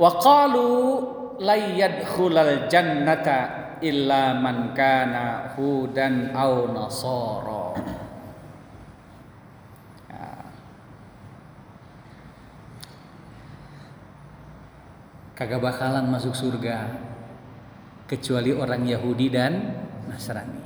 Wa 0.00 0.16
qalu 0.16 0.68
la 1.44 1.56
yadkhulal 1.56 2.66
jannata 2.72 3.78
illa 3.84 4.32
man 4.38 4.72
kana 4.72 5.52
hudan 5.54 6.32
aw 6.32 6.72
nasara. 6.72 7.76
Ya. 10.08 10.48
Kagak 15.36 15.60
bakalan 15.60 16.08
masuk 16.08 16.32
surga 16.32 16.88
kecuali 18.08 18.52
orang 18.52 18.84
Yahudi 18.88 19.28
dan 19.32 19.52
Nasrani. 20.08 20.60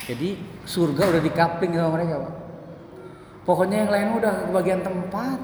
Jadi 0.00 0.38
surga 0.64 1.10
udah 1.10 1.22
dikapling 1.22 1.74
sama 1.76 1.90
mereka, 1.94 2.22
Pak. 2.22 2.39
Pokoknya 3.50 3.82
yang 3.82 3.90
lain 3.90 4.22
udah 4.22 4.46
bagian 4.54 4.78
tempat. 4.78 5.42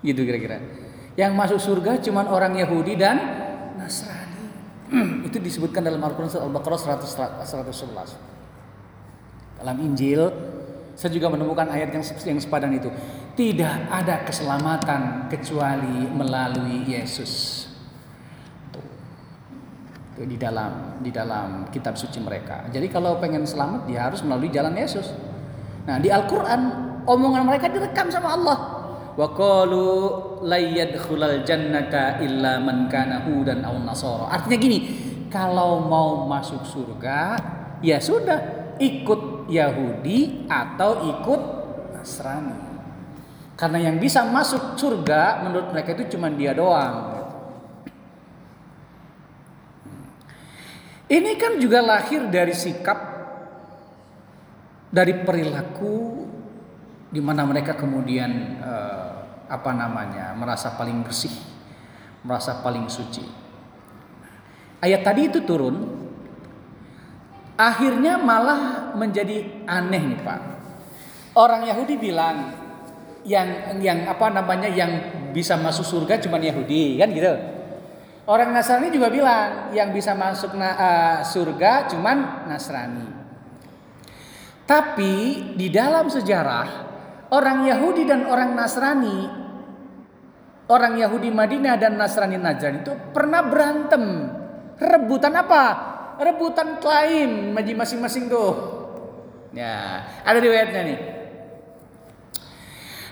Gitu 0.00 0.24
kira-kira. 0.24 0.56
Yang 1.20 1.32
masuk 1.36 1.60
surga 1.60 2.00
cuma 2.00 2.24
orang 2.24 2.56
Yahudi 2.56 2.96
dan 2.96 3.20
Nasrani. 3.76 4.48
Itu 5.28 5.36
disebutkan 5.36 5.84
dalam 5.84 6.00
Al-Quran 6.00 6.32
Al-Baqarah 6.32 6.80
111. 6.80 9.60
Dalam 9.60 9.76
Injil 9.84 10.32
Saya 10.92 11.08
juga 11.16 11.32
menemukan 11.32 11.72
ayat 11.72 11.88
yang 11.92 12.04
yang 12.04 12.36
sepadan 12.36 12.68
itu. 12.76 12.92
Tidak 13.32 13.88
ada 13.88 14.28
keselamatan 14.28 15.32
kecuali 15.32 16.04
melalui 16.04 16.84
Yesus. 16.84 17.64
Di 20.20 20.36
dalam 20.36 21.00
di 21.00 21.08
dalam 21.08 21.64
kitab 21.72 21.96
suci 21.96 22.20
mereka. 22.20 22.68
Jadi 22.68 22.92
kalau 22.92 23.16
pengen 23.16 23.48
selamat 23.48 23.88
dia 23.88 24.04
harus 24.04 24.20
melalui 24.20 24.52
jalan 24.52 24.76
Yesus. 24.76 25.31
Nah, 25.82 25.96
di 25.98 26.08
Al-Qur'an 26.08 26.60
omongan 27.06 27.42
mereka 27.46 27.66
direkam 27.66 28.06
sama 28.10 28.38
Allah. 28.38 28.58
Wa 29.12 29.28
qalu 29.36 29.88
layyadkhulal 30.46 31.44
jannata 31.44 32.22
illa 32.24 32.62
man 32.62 32.88
kana 32.88 33.26
hudan 33.26 33.60
aw 33.66 33.76
nasara. 33.82 34.30
Artinya 34.32 34.56
gini, 34.56 34.78
kalau 35.28 35.84
mau 35.84 36.24
masuk 36.24 36.64
surga 36.64 37.36
ya 37.84 37.98
sudah 37.98 38.74
ikut 38.78 39.50
Yahudi 39.50 40.48
atau 40.48 41.12
ikut 41.12 41.40
Nasrani. 41.92 42.72
Karena 43.54 43.78
yang 43.78 44.02
bisa 44.02 44.26
masuk 44.26 44.74
surga 44.74 45.44
menurut 45.46 45.70
mereka 45.70 45.94
itu 45.94 46.16
cuma 46.16 46.32
dia 46.32 46.50
doang. 46.50 47.20
Ini 51.12 51.36
kan 51.36 51.60
juga 51.60 51.84
lahir 51.84 52.24
dari 52.32 52.56
sikap 52.56 53.11
dari 54.92 55.24
perilaku 55.24 56.28
di 57.08 57.20
mana 57.24 57.48
mereka 57.48 57.72
kemudian 57.74 58.30
eh, 58.60 59.12
apa 59.48 59.70
namanya 59.72 60.36
merasa 60.36 60.76
paling 60.76 61.00
bersih, 61.00 61.32
merasa 62.22 62.60
paling 62.60 62.86
suci. 62.92 63.24
Ayat 64.84 65.00
tadi 65.00 65.32
itu 65.32 65.40
turun 65.48 66.02
Akhirnya 67.62 68.16
malah 68.16 68.90
menjadi 68.96 69.44
aneh 69.70 70.16
nih 70.16 70.20
Pak. 70.24 70.40
Orang 71.38 71.62
Yahudi 71.62 71.94
bilang 72.00 72.50
yang 73.22 73.78
yang 73.78 74.08
apa 74.08 74.34
namanya 74.34 74.66
yang 74.66 74.90
bisa 75.30 75.54
masuk 75.54 75.86
surga 75.86 76.18
cuma 76.18 76.42
Yahudi 76.42 76.98
kan 76.98 77.12
gitu. 77.14 77.32
Orang 78.26 78.50
Nasrani 78.50 78.90
juga 78.90 79.10
bilang 79.10 79.74
yang 79.74 79.90
bisa 79.94 80.14
masuk 80.14 80.54
na, 80.58 80.68
uh, 80.74 81.16
surga 81.22 81.86
cuma 81.86 82.42
Nasrani. 82.50 83.21
Tapi 84.72 85.12
di 85.52 85.68
dalam 85.68 86.08
sejarah 86.08 86.68
orang 87.28 87.68
Yahudi 87.68 88.08
dan 88.08 88.24
orang 88.24 88.56
Nasrani, 88.56 89.28
orang 90.72 90.96
Yahudi 90.96 91.28
Madinah 91.28 91.76
dan 91.76 92.00
Nasrani 92.00 92.40
Najran 92.40 92.80
itu 92.80 92.92
pernah 93.12 93.44
berantem. 93.44 94.32
Rebutan 94.80 95.36
apa? 95.36 95.92
rebutan 96.22 96.78
klaim 96.78 97.52
masing-masing 97.56 98.28
tuh. 98.28 98.52
Ya, 99.52 100.06
ada 100.24 100.38
riwayatnya 100.40 100.80
nih. 100.86 100.98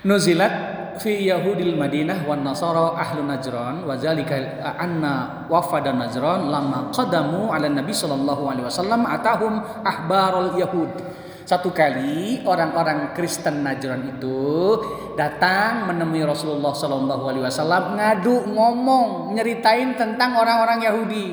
Nuzilat 0.01 0.55
fi 0.97 1.29
Yahudil 1.29 1.77
Madinah 1.77 2.25
wan 2.25 2.41
Nasara 2.41 2.97
ahlu 2.97 3.21
Najran 3.29 3.85
wa 3.85 3.93
zalika 4.01 4.37
anna 4.81 5.45
wafada 5.53 5.93
Najran 5.93 6.49
lama 6.49 6.89
qadamu 6.89 7.53
ala 7.53 7.69
Nabi 7.69 7.93
sallallahu 7.93 8.49
alaihi 8.49 8.65
wasallam 8.65 9.05
atahum 9.05 9.61
ahbarul 9.85 10.57
Yahud. 10.57 11.20
Satu 11.49 11.75
kali 11.75 12.45
orang-orang 12.47 13.13
Kristen 13.17 13.67
Najran 13.67 14.17
itu 14.17 14.79
datang 15.19 15.91
menemui 15.91 16.23
Rasulullah 16.23 16.71
sallallahu 16.71 17.25
alaihi 17.27 17.45
wasallam 17.45 17.99
ngadu 17.99 18.47
ngomong 18.55 19.35
nyeritain 19.35 19.99
tentang 19.99 20.39
orang-orang 20.39 20.79
Yahudi. 20.85 21.27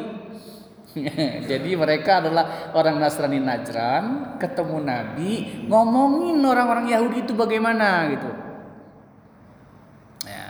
Jadi 1.52 1.72
mereka 1.78 2.24
adalah 2.24 2.74
orang 2.74 2.98
Nasrani 2.98 3.38
Najran 3.38 4.38
ketemu 4.42 4.78
Nabi 4.82 5.32
ngomongin 5.70 6.42
orang-orang 6.42 6.90
Yahudi 6.90 7.28
itu 7.28 7.34
bagaimana 7.38 8.10
gitu. 8.14 8.30
Ya. 10.26 10.48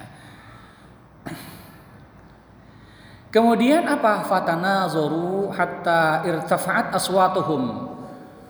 Kemudian 3.27 3.83
apa? 3.85 4.23
Fatana 4.23 4.87
zoru 4.87 5.51
hatta 5.51 6.23
irtafa'at 6.23 6.95
aswatuhum. 6.95 7.86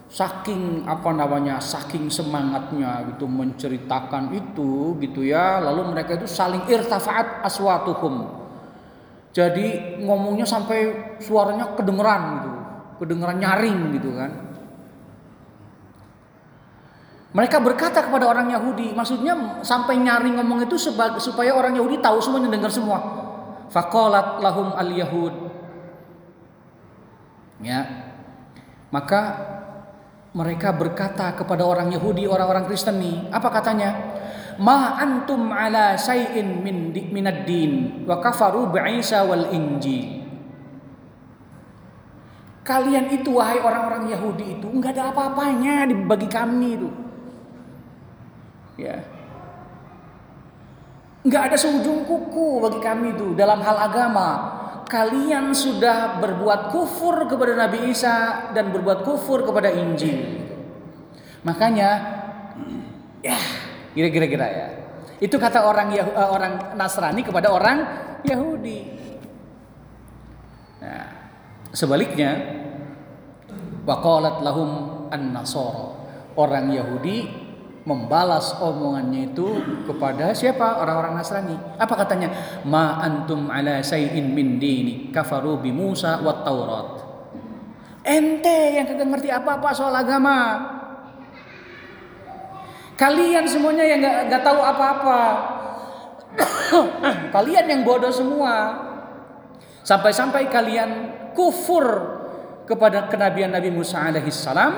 Saking 0.07 0.87
apa 0.87 1.11
namanya? 1.11 1.59
Saking 1.59 2.07
semangatnya 2.07 3.07
gitu 3.11 3.27
menceritakan 3.27 4.31
itu 4.33 4.95
gitu 5.03 5.23
ya. 5.23 5.59
Lalu 5.59 5.93
mereka 5.95 6.15
itu 6.15 6.27
saling 6.27 6.63
irtafa'at 6.67 7.43
aswatuhum 7.43 8.37
jadi 9.37 10.01
ngomongnya 10.01 10.49
sampai 10.49 11.13
suaranya 11.21 11.77
kedengeran 11.77 12.21
gitu, 12.41 12.51
kedengeran 13.05 13.37
nyaring 13.37 13.79
gitu 13.93 14.09
kan. 14.17 14.31
Mereka 17.37 17.61
berkata 17.61 18.01
kepada 18.01 18.25
orang 18.25 18.49
Yahudi, 18.49 18.97
maksudnya 18.97 19.61
sampai 19.61 20.01
nyaring 20.01 20.41
ngomong 20.41 20.65
itu 20.65 20.73
supaya 21.21 21.53
orang 21.53 21.77
Yahudi 21.77 22.01
tahu 22.01 22.17
semuanya 22.17 22.49
dengar 22.49 22.73
semua. 22.73 22.97
Fakolat 23.69 24.41
lahum 24.41 24.73
al 24.73 24.89
Yahud. 24.89 25.33
Ya. 27.61 28.09
Maka 28.89 29.21
mereka 30.37 30.69
berkata 30.69 31.33
kepada 31.33 31.65
orang 31.65 31.89
Yahudi, 31.89 32.29
orang-orang 32.29 32.69
Kristen 32.69 33.01
nih, 33.01 33.33
apa 33.33 33.49
katanya? 33.49 33.89
ma 34.57 34.97
antum 34.97 35.53
ala 35.53 35.93
syai'in 35.93 36.65
min 36.65 36.89
minad 37.13 37.45
din 37.45 38.03
wa 38.09 38.17
kafaru 38.17 38.73
bi'isa 38.73 39.21
wal 39.21 39.53
injil 39.53 40.25
Kalian 42.67 43.07
itu 43.15 43.31
wahai 43.31 43.63
orang-orang 43.63 44.11
Yahudi 44.11 44.59
itu 44.59 44.67
enggak 44.67 44.91
ada 44.99 45.15
apa-apanya 45.15 45.87
bagi 46.03 46.27
kami 46.27 46.75
itu. 46.75 46.91
Ya. 48.75 49.07
Enggak 51.23 51.47
ada 51.47 51.55
seujung 51.55 52.03
kuku 52.03 52.59
bagi 52.59 52.83
kami 52.83 53.15
itu 53.15 53.31
dalam 53.39 53.63
hal 53.63 53.87
agama. 53.87 54.51
Kalian 54.87 55.51
sudah 55.51 56.17
berbuat 56.23 56.71
kufur 56.71 57.27
kepada 57.27 57.59
Nabi 57.59 57.91
Isa 57.91 58.49
dan 58.55 58.71
berbuat 58.71 59.03
kufur 59.03 59.43
kepada 59.43 59.67
Injil. 59.67 60.47
Makanya 61.43 61.89
ya 63.19 63.35
Kira-kira 63.97 64.45
ya. 64.45 64.67
Itu 65.17 65.41
kata 65.41 65.65
orang 65.65 65.89
Yahu, 65.89 66.11
uh, 66.13 66.29
orang 66.29 66.53
Nasrani 66.77 67.25
kepada 67.25 67.49
orang 67.49 67.77
Yahudi. 68.21 68.85
Nah, 70.77 71.09
sebaliknya 71.73 72.37
waqalat 73.81 74.45
lahum 74.45 74.69
an-nasara. 75.09 75.97
Orang 76.37 76.69
Yahudi 76.69 77.46
membalas 77.87 78.51
omongannya 78.59 79.31
itu 79.31 79.47
kepada 79.87 80.35
siapa? 80.35 80.83
Orang-orang 80.83 81.15
Nasrani. 81.15 81.55
Apa 81.79 82.03
katanya? 82.03 82.27
Ma 82.67 82.99
antum 82.99 83.47
ala 83.47 83.79
sayin 83.79 84.35
min 84.35 84.59
dini 84.59 85.07
kafaru 85.15 85.63
bi 85.63 85.71
Musa 85.71 86.19
wa 86.19 86.43
Taurat. 86.43 86.87
Ente 88.03 88.75
yang 88.75 88.91
kagak 88.91 89.07
ngerti 89.07 89.29
apa-apa 89.31 89.71
soal 89.71 89.95
agama. 89.95 90.39
Kalian 92.99 93.47
semuanya 93.47 93.87
yang 93.87 94.03
nggak 94.03 94.17
nggak 94.35 94.43
tahu 94.43 94.59
apa-apa. 94.59 95.21
kalian 97.35 97.65
yang 97.71 97.81
bodoh 97.87 98.11
semua. 98.11 98.83
Sampai-sampai 99.87 100.51
kalian 100.51 100.91
kufur 101.31 102.19
kepada 102.67 103.07
kenabian 103.07 103.55
Nabi 103.55 103.71
Musa 103.71 104.03
alaihissalam 104.03 104.71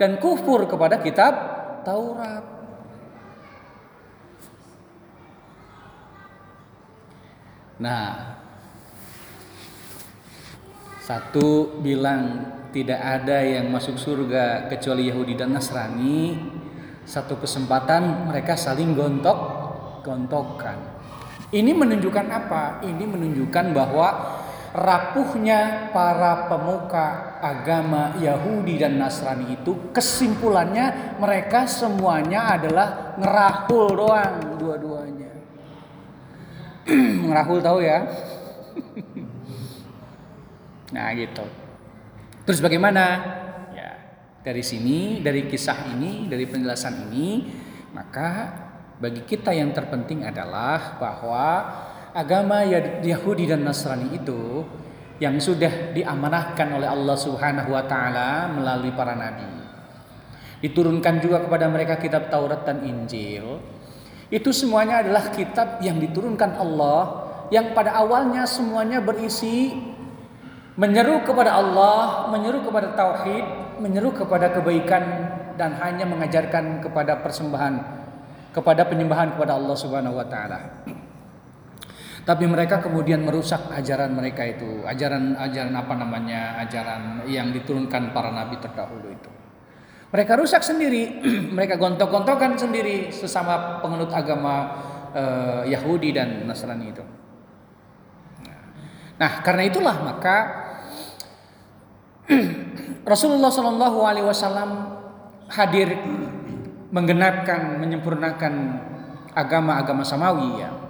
dan 0.00 0.16
kufur 0.16 0.64
kepada 0.64 0.96
kitab 1.04 1.57
Taurat. 1.88 2.44
Nah, 7.80 8.36
satu 11.00 11.80
bilang 11.80 12.44
tidak 12.76 13.00
ada 13.00 13.40
yang 13.40 13.72
masuk 13.72 13.96
surga 13.96 14.68
kecuali 14.68 15.08
Yahudi 15.08 15.32
dan 15.32 15.56
Nasrani 15.56 16.36
satu 17.08 17.40
kesempatan 17.40 18.28
mereka 18.28 18.52
saling 18.52 18.92
gontok 18.92 19.38
gontokan. 20.04 20.76
Ini 21.48 21.72
menunjukkan 21.72 22.26
apa? 22.28 22.84
Ini 22.84 23.04
menunjukkan 23.08 23.72
bahwa 23.72 24.08
rapuhnya 24.74 25.92
para 25.92 26.48
pemuka 26.50 27.38
agama 27.40 28.16
Yahudi 28.20 28.80
dan 28.80 29.00
Nasrani 29.00 29.58
itu 29.60 29.92
kesimpulannya 29.94 31.16
mereka 31.20 31.64
semuanya 31.64 32.58
adalah 32.58 33.14
ngerahul 33.16 33.86
doang 33.96 34.34
dua-duanya. 34.58 35.32
ngerahul 37.28 37.60
tahu 37.60 37.78
ya? 37.84 38.04
nah 40.94 41.12
gitu. 41.16 41.44
Terus 42.48 42.60
bagaimana? 42.64 43.04
Dari 44.38 44.64
sini, 44.64 45.20
dari 45.20 45.44
kisah 45.44 45.92
ini, 45.92 46.24
dari 46.24 46.48
penjelasan 46.48 47.10
ini, 47.12 47.44
maka 47.92 48.48
bagi 48.96 49.26
kita 49.26 49.52
yang 49.52 49.76
terpenting 49.76 50.24
adalah 50.24 50.96
bahwa 50.96 51.46
agama 52.14 52.64
Yahudi 53.02 53.48
dan 53.48 53.64
Nasrani 53.64 54.16
itu 54.16 54.64
yang 55.18 55.34
sudah 55.42 55.92
diamanahkan 55.92 56.78
oleh 56.78 56.86
Allah 56.86 57.16
Subhanahu 57.18 57.74
wa 57.74 57.82
taala 57.84 58.48
melalui 58.54 58.94
para 58.94 59.18
nabi. 59.18 59.46
Diturunkan 60.62 61.22
juga 61.22 61.42
kepada 61.46 61.66
mereka 61.70 61.98
kitab 61.98 62.30
Taurat 62.30 62.66
dan 62.66 62.82
Injil. 62.82 63.62
Itu 64.30 64.50
semuanya 64.54 65.02
adalah 65.02 65.30
kitab 65.30 65.82
yang 65.82 65.98
diturunkan 65.98 66.58
Allah 66.58 67.28
yang 67.48 67.72
pada 67.72 67.96
awalnya 67.96 68.44
semuanya 68.44 69.00
berisi 69.00 69.72
menyeru 70.76 71.24
kepada 71.24 71.56
Allah, 71.56 72.28
menyeru 72.30 72.60
kepada 72.62 72.92
tauhid, 72.92 73.44
menyeru 73.80 74.12
kepada 74.12 74.52
kebaikan 74.52 75.02
dan 75.58 75.74
hanya 75.80 76.06
mengajarkan 76.06 76.84
kepada 76.84 77.18
persembahan 77.24 77.98
kepada 78.52 78.86
penyembahan 78.86 79.34
kepada 79.34 79.58
Allah 79.58 79.76
Subhanahu 79.76 80.18
wa 80.18 80.26
taala. 80.28 80.86
Tapi 82.28 82.44
mereka 82.44 82.84
kemudian 82.84 83.24
merusak 83.24 83.72
ajaran 83.72 84.12
mereka 84.12 84.44
itu, 84.44 84.84
ajaran-ajaran 84.84 85.72
apa 85.72 85.94
namanya, 85.96 86.60
ajaran 86.60 87.24
yang 87.24 87.48
diturunkan 87.56 88.12
para 88.12 88.28
nabi 88.28 88.60
terdahulu 88.60 89.08
itu. 89.08 89.32
Mereka 90.12 90.36
rusak 90.36 90.60
sendiri, 90.60 91.24
mereka 91.56 91.80
gontok-gontokan 91.80 92.60
sendiri 92.60 93.08
sesama 93.08 93.80
penganut 93.80 94.12
agama 94.12 94.76
uh, 95.16 95.62
Yahudi 95.64 96.12
dan 96.12 96.44
Nasrani 96.44 96.92
itu. 96.92 97.00
Nah, 99.16 99.40
karena 99.40 99.64
itulah 99.64 99.96
maka 99.96 100.36
Rasulullah 103.08 103.48
Shallallahu 103.48 104.04
Alaihi 104.04 104.28
Wasallam 104.28 105.00
hadir 105.48 105.96
menggenapkan, 106.92 107.80
menyempurnakan 107.80 108.52
agama-agama 109.32 110.04
samawi 110.04 110.60
ya. 110.60 110.87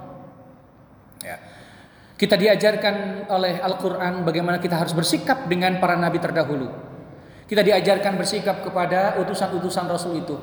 Kita 2.19 2.35
diajarkan 2.35 3.31
oleh 3.31 3.63
Al-Quran 3.63 4.27
bagaimana 4.27 4.59
kita 4.59 4.75
harus 4.75 4.91
bersikap 4.91 5.47
dengan 5.47 5.79
para 5.79 5.95
nabi 5.95 6.19
terdahulu. 6.19 6.67
Kita 7.47 7.63
diajarkan 7.63 8.19
bersikap 8.19 8.67
kepada 8.67 9.23
utusan-utusan 9.23 9.87
Rasul 9.87 10.27
itu. 10.27 10.35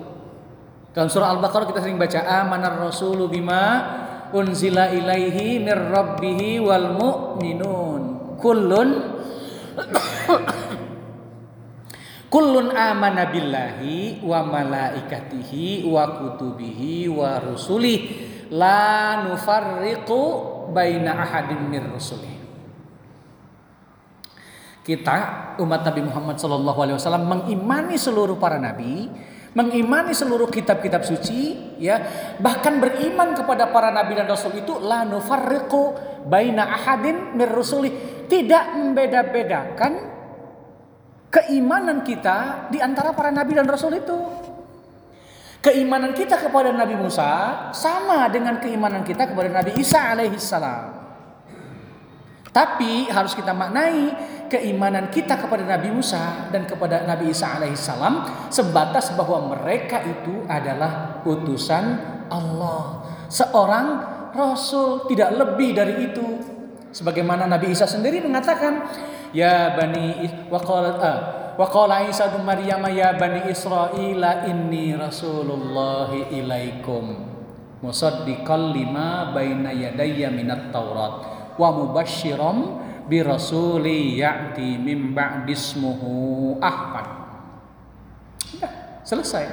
Dalam 0.95 1.11
surah 1.11 1.35
Al-Baqarah 1.35 1.67
kita 1.67 1.83
sering 1.83 1.99
baca 1.99 2.23
amanar 2.23 2.79
rasulu 2.79 3.27
bima 3.27 3.91
unzila 4.31 4.87
ilaihi 4.87 5.59
mir 5.59 5.91
rabbihi 5.91 6.63
wal 6.63 6.95
mu'minun 6.95 8.01
kullun 8.39 8.89
kullun 12.33 12.71
amana 12.71 13.27
billahi 13.27 14.23
wa 14.23 14.47
malaikatihi 14.47 15.83
wa 15.83 16.07
kutubihi 16.15 17.11
wa 17.11 17.43
rusulih 17.43 17.99
la 18.55 19.27
nufarriqu 19.27 20.54
baina 20.71 21.17
ahadin 21.19 21.69
mir 21.69 21.83
rusulih 21.85 22.33
kita 24.85 25.15
umat 25.57 25.81
Nabi 25.81 26.01
Muhammad 26.05 26.37
Wasallam 26.37 27.25
mengimani 27.25 27.97
seluruh 27.97 28.37
para 28.37 28.61
nabi 28.61 29.09
mengimani 29.55 30.11
seluruh 30.11 30.51
kitab-kitab 30.51 31.07
suci, 31.07 31.55
ya, 31.79 32.03
bahkan 32.43 32.77
beriman 32.83 33.31
kepada 33.31 33.71
para 33.71 33.87
nabi 33.87 34.19
dan 34.19 34.27
rasul 34.27 34.51
itu 34.51 34.75
la 34.83 35.07
nufarriqu 35.07 35.95
baina 36.27 36.67
ahadin 36.75 37.39
mir 37.39 37.47
rusuli, 37.55 37.89
tidak 38.27 38.75
membeda-bedakan 38.75 40.11
keimanan 41.31 42.03
kita 42.03 42.67
di 42.67 42.83
antara 42.83 43.15
para 43.15 43.31
nabi 43.31 43.55
dan 43.55 43.65
rasul 43.65 43.95
itu. 43.95 44.43
Keimanan 45.65 46.13
kita 46.13 46.37
kepada 46.37 46.69
Nabi 46.69 46.93
Musa 46.93 47.57
sama 47.73 48.29
dengan 48.29 48.61
keimanan 48.61 49.01
kita 49.01 49.25
kepada 49.25 49.49
Nabi 49.49 49.81
Isa 49.81 50.13
alaihi 50.13 50.37
salam. 50.37 50.93
Tapi 52.53 53.09
harus 53.09 53.33
kita 53.33 53.51
maknai 53.51 54.13
keimanan 54.47 55.11
kita 55.11 55.35
kepada 55.35 55.67
Nabi 55.67 55.91
Musa 55.91 56.47
dan 56.53 56.63
kepada 56.63 57.03
Nabi 57.03 57.35
Isa 57.35 57.59
alaihissalam 57.59 58.47
sebatas 58.47 59.11
bahwa 59.11 59.51
mereka 59.51 59.99
itu 60.05 60.47
adalah 60.47 61.19
utusan 61.27 61.99
Allah. 62.31 63.03
Seorang 63.27 63.87
rasul 64.31 65.03
tidak 65.11 65.35
lebih 65.35 65.75
dari 65.75 66.07
itu. 66.07 66.39
Sebagaimana 66.95 67.43
Nabi 67.43 67.75
Isa 67.75 67.83
sendiri 67.83 68.23
mengatakan, 68.23 68.87
"Ya 69.35 69.75
bani 69.75 70.47
waqala 70.47 70.95
uh, 71.55 71.59
waqala 71.59 72.11
Isa 72.11 72.27
bin 72.35 72.43
Maryam 72.43 72.83
ya 72.91 73.15
bani 73.15 73.47
Israila 73.47 74.43
inni 74.45 74.91
rasulullah 74.91 76.11
ilaikum." 76.11 77.31
Musaddiqal 77.79 78.75
lima 78.75 79.31
baina 79.31 79.71
yadayya 79.71 80.33
minat 80.33 80.73
Taurat 80.73 81.15
wa 81.55 81.69
mubasysyiran 81.71 82.81
bi 83.05 83.21
rasuli 83.21 84.17
ya'ti 84.17 84.81
mim 84.81 85.13
ba'dismuhu 85.13 86.57
Ahmad. 86.57 87.05
Sudah, 88.41 88.73
selesai. 89.05 89.45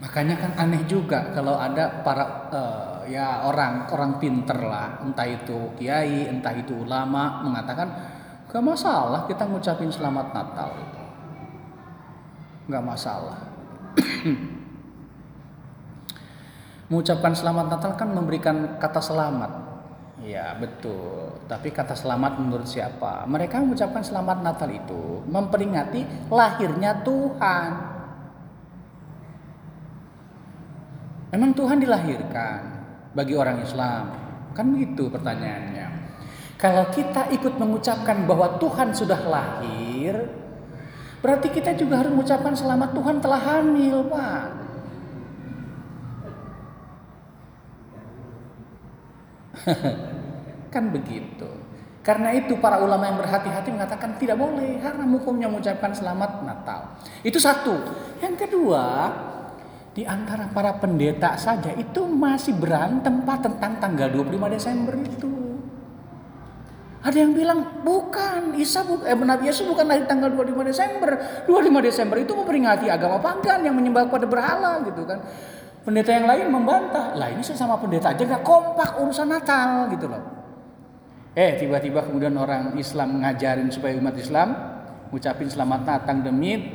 Makanya 0.00 0.36
kan 0.36 0.52
aneh 0.56 0.84
juga 0.84 1.32
kalau 1.32 1.56
ada 1.56 2.00
para 2.00 2.24
uh, 2.52 3.00
ya 3.08 3.44
orang 3.48 3.88
orang 3.92 4.16
pinter 4.16 4.56
lah, 4.56 5.00
entah 5.04 5.28
itu 5.28 5.76
kiai, 5.76 6.28
entah 6.28 6.56
itu 6.56 6.72
ulama 6.72 7.44
mengatakan 7.44 7.88
gak 8.50 8.64
masalah 8.66 9.30
kita 9.30 9.46
ngucapin 9.46 9.94
selamat 9.94 10.34
Natal 10.34 10.70
gak 12.70 12.86
masalah. 12.86 13.50
Mengucapkan 16.90 17.34
selamat 17.34 17.66
Natal 17.70 17.94
kan 17.98 18.10
memberikan 18.10 18.78
kata 18.82 18.98
selamat, 18.98 19.50
Ya 20.20 20.52
betul. 20.58 21.32
Tapi 21.48 21.72
kata 21.72 21.96
selamat 21.96 22.38
menurut 22.38 22.68
siapa? 22.68 23.24
Mereka 23.24 23.62
mengucapkan 23.64 24.04
selamat 24.04 24.44
Natal 24.44 24.68
itu 24.68 25.24
memperingati 25.26 26.28
lahirnya 26.28 27.00
Tuhan. 27.00 27.70
Memang 31.30 31.50
Tuhan 31.54 31.78
dilahirkan 31.80 32.60
bagi 33.14 33.34
orang 33.38 33.62
Islam. 33.64 34.12
Kan 34.52 34.74
begitu 34.74 35.08
pertanyaannya. 35.08 35.89
Kalau 36.60 36.92
kita 36.92 37.32
ikut 37.32 37.56
mengucapkan 37.56 38.28
bahwa 38.28 38.60
Tuhan 38.60 38.92
sudah 38.92 39.16
lahir, 39.24 40.28
berarti 41.24 41.48
kita 41.48 41.72
juga 41.72 42.04
harus 42.04 42.12
mengucapkan 42.12 42.52
selamat 42.52 42.92
Tuhan 42.92 43.16
telah 43.24 43.40
hamil, 43.40 44.04
Pak. 44.12 44.44
kan 50.76 50.84
begitu. 50.92 51.48
Karena 52.04 52.36
itu 52.36 52.60
para 52.60 52.76
ulama 52.84 53.08
yang 53.08 53.16
berhati-hati 53.16 53.72
mengatakan 53.72 54.20
tidak 54.20 54.36
boleh 54.36 54.84
karena 54.84 55.04
hukumnya 55.08 55.48
mengucapkan 55.48 55.96
selamat 55.96 56.44
Natal. 56.44 57.00
Itu 57.24 57.40
satu. 57.40 57.76
Yang 58.20 58.44
kedua, 58.44 59.08
di 59.96 60.04
antara 60.04 60.52
para 60.52 60.76
pendeta 60.76 61.40
saja 61.40 61.72
itu 61.72 62.04
masih 62.04 62.52
berantem 62.56 63.24
Pak 63.24 63.48
tentang 63.48 63.80
tanggal 63.80 64.12
25 64.12 64.56
Desember 64.56 64.96
itu. 65.00 65.39
Ada 67.00 67.16
yang 67.16 67.32
bilang 67.32 67.80
bukan 67.80 68.52
Isa 68.60 68.84
bu, 68.84 69.00
eh, 69.08 69.16
Nabi 69.16 69.48
Yesus 69.48 69.64
bukan 69.64 69.88
lahir 69.88 70.04
tanggal 70.04 70.28
25 70.28 70.60
Desember. 70.68 71.16
25 71.48 71.80
Desember 71.80 72.16
itu 72.20 72.36
memperingati 72.36 72.92
agama 72.92 73.16
pagan 73.16 73.64
yang 73.64 73.72
menyembah 73.72 74.12
pada 74.12 74.28
berhala 74.28 74.84
gitu 74.84 75.08
kan. 75.08 75.24
Pendeta 75.80 76.12
yang 76.12 76.28
lain 76.28 76.52
membantah, 76.52 77.16
lah 77.16 77.32
ini 77.32 77.40
sesama 77.40 77.80
pendeta 77.80 78.12
aja 78.12 78.20
nggak 78.20 78.44
kompak 78.44 79.00
urusan 79.00 79.32
Natal 79.32 79.88
gitu 79.88 80.12
loh. 80.12 80.20
Eh 81.32 81.56
tiba-tiba 81.56 82.04
kemudian 82.04 82.36
orang 82.36 82.76
Islam 82.76 83.24
ngajarin 83.24 83.72
supaya 83.72 83.96
umat 83.96 84.12
Islam 84.20 84.48
ngucapin 85.08 85.48
selamat 85.48 85.80
datang 85.88 86.20
demi 86.20 86.68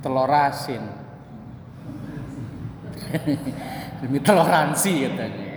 telur 0.00 0.32
asin. 0.32 0.80
demi 4.00 4.18
toleransi 4.24 4.92
katanya. 5.12 5.47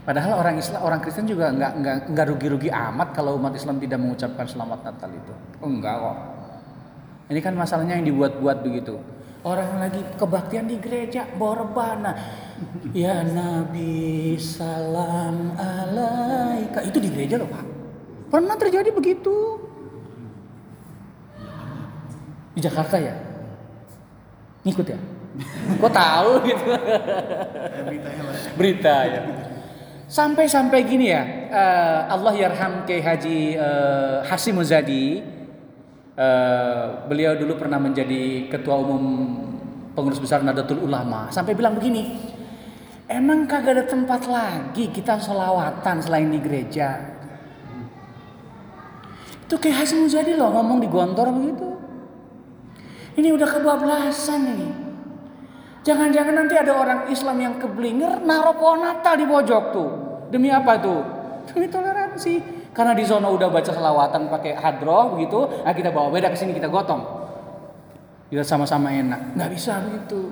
Padahal 0.00 0.40
orang 0.40 0.56
Islam, 0.56 0.80
orang 0.80 1.00
Kristen 1.04 1.28
juga 1.28 1.52
nggak 1.52 1.72
nggak 1.76 1.96
nggak 2.16 2.26
rugi-rugi 2.32 2.72
amat 2.72 3.12
kalau 3.12 3.36
umat 3.36 3.52
Islam 3.52 3.76
tidak 3.76 4.00
mengucapkan 4.00 4.48
selamat 4.48 4.80
Natal 4.80 5.10
itu. 5.12 5.32
Enggak 5.60 5.94
kok. 6.00 6.16
Ini 7.30 7.40
kan 7.44 7.54
masalahnya 7.54 8.00
yang 8.00 8.08
dibuat-buat 8.08 8.64
begitu. 8.64 8.96
Orang 9.40 9.80
lagi 9.80 10.00
kebaktian 10.20 10.68
di 10.68 10.76
gereja 10.80 11.24
borbana. 11.36 12.16
Ya 12.92 13.24
Nabi 13.24 14.36
salam 14.40 15.56
alaika. 15.56 16.80
Itu 16.84 17.00
di 17.00 17.08
gereja 17.12 17.40
loh 17.40 17.48
Pak. 17.48 17.64
Pernah 18.32 18.56
terjadi 18.56 18.88
begitu. 18.92 19.60
Di 22.56 22.60
Jakarta 22.60 22.96
ya? 23.00 23.14
Ngikut 24.64 24.86
ya? 24.92 24.98
Kok 25.80 25.92
tahu 25.92 26.30
gitu? 26.44 26.64
Berita 28.60 28.94
ya. 29.06 29.20
Sampai-sampai 30.10 30.82
gini 30.90 31.14
ya, 31.14 31.22
uh, 31.54 32.18
Allah 32.18 32.34
yarham 32.34 32.82
ke 32.82 32.98
Haji 32.98 33.54
uh, 33.54 34.26
Hasim 34.26 34.58
Muzadi 34.58 35.38
Uh, 36.20 37.08
beliau 37.08 37.32
dulu 37.32 37.56
pernah 37.56 37.80
menjadi 37.80 38.44
ketua 38.52 38.76
umum 38.76 39.32
pengurus 39.96 40.20
besar 40.20 40.44
Nadatul 40.44 40.84
Ulama. 40.84 41.32
Sampai 41.32 41.56
bilang 41.56 41.80
begini 41.80 42.12
emang 43.08 43.48
kagak 43.48 43.72
ada 43.80 43.84
tempat 43.88 44.28
lagi 44.28 44.92
kita 44.92 45.16
solawatan 45.16 45.96
selain 46.04 46.28
di 46.28 46.36
gereja? 46.44 47.16
Itu 49.48 49.56
kayak 49.56 49.80
Hasim 49.80 50.04
Muzadi 50.04 50.36
loh 50.36 50.52
ngomong 50.52 50.84
di 50.84 50.92
Gontor 50.92 51.32
begitu. 51.32 51.68
Ini 53.16 53.28
udah 53.40 53.48
kebablasan 53.56 54.40
ini. 54.44 54.89
Jangan-jangan 55.80 56.34
nanti 56.36 56.54
ada 56.60 56.76
orang 56.76 57.00
Islam 57.08 57.36
yang 57.40 57.54
keblinger 57.56 58.20
naruh 58.20 58.52
pohon 58.52 58.84
Natal 58.84 59.16
di 59.16 59.24
pojok 59.24 59.64
tuh. 59.72 59.90
Demi 60.28 60.52
apa 60.52 60.76
tuh? 60.76 61.00
Demi 61.48 61.66
toleransi. 61.72 62.60
Karena 62.70 62.94
di 62.94 63.02
zona 63.02 63.26
udah 63.26 63.50
baca 63.50 63.72
selawatan 63.72 64.30
pakai 64.30 64.54
hadroh 64.54 65.18
begitu, 65.18 65.42
nah 65.66 65.74
kita 65.74 65.90
bawa 65.90 66.06
beda 66.06 66.30
ke 66.30 66.38
sini 66.38 66.54
kita 66.54 66.70
gotong. 66.70 67.02
Kita 68.30 68.46
sama-sama 68.46 68.94
enak. 68.94 69.34
Nggak 69.34 69.50
bisa 69.50 69.82
begitu. 69.82 70.30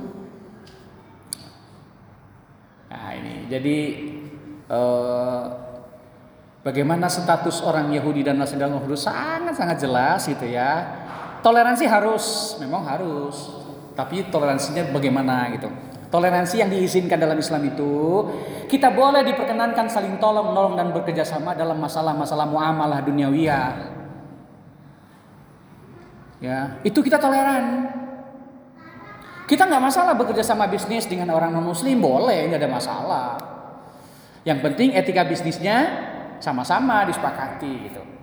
Nah 2.95 3.11
ini 3.19 3.51
jadi 3.51 3.79
eh, 4.71 5.43
bagaimana 6.63 7.11
status 7.11 7.59
orang 7.67 7.91
Yahudi 7.91 8.23
dan 8.23 8.39
Nasrani 8.39 8.71
dalam 8.71 8.87
sangat-sangat 8.87 9.77
jelas 9.83 10.23
gitu 10.31 10.47
ya. 10.47 10.87
Toleransi 11.43 11.91
harus, 11.91 12.55
memang 12.63 12.87
harus. 12.87 13.68
Tapi 13.99 14.31
toleransinya 14.31 14.95
bagaimana 14.95 15.51
gitu. 15.59 15.67
Toleransi 16.07 16.63
yang 16.63 16.71
diizinkan 16.71 17.19
dalam 17.19 17.35
Islam 17.35 17.67
itu 17.67 18.25
kita 18.71 18.95
boleh 18.95 19.27
diperkenankan 19.27 19.91
saling 19.91 20.23
tolong 20.23 20.55
menolong 20.55 20.79
dan 20.79 20.95
bekerja 20.95 21.27
sama 21.27 21.59
dalam 21.59 21.83
masalah-masalah 21.83 22.47
muamalah 22.47 23.03
duniawiyah. 23.03 23.99
Ya, 26.39 26.79
itu 26.87 27.03
kita 27.03 27.19
toleran. 27.19 27.91
Kita 29.51 29.67
nggak 29.67 29.83
masalah 29.83 30.15
bekerja 30.15 30.47
sama 30.47 30.71
bisnis 30.71 31.11
dengan 31.11 31.35
orang 31.35 31.51
non 31.51 31.67
muslim 31.67 31.99
boleh, 31.99 32.47
nggak 32.47 32.63
ada 32.63 32.71
masalah. 32.71 33.29
Yang 34.47 34.59
penting 34.63 34.89
etika 34.95 35.27
bisnisnya 35.27 35.77
sama-sama 36.39 37.03
disepakati 37.11 37.73
gitu. 37.91 38.18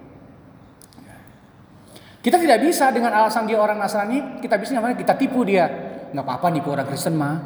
Kita 2.25 2.41
tidak 2.41 2.57
bisa 2.57 2.89
dengan 2.89 3.13
alasan 3.13 3.45
dia 3.45 3.61
orang 3.61 3.77
Nasrani, 3.77 4.41
kita 4.41 4.57
bisa 4.57 4.73
namanya 4.73 4.97
kita 4.97 5.13
tipu 5.13 5.45
dia. 5.45 5.69
Nggak 6.09 6.25
apa-apa 6.25 6.49
nipu 6.49 6.73
orang 6.73 6.89
Kristen 6.89 7.13
mah. 7.13 7.37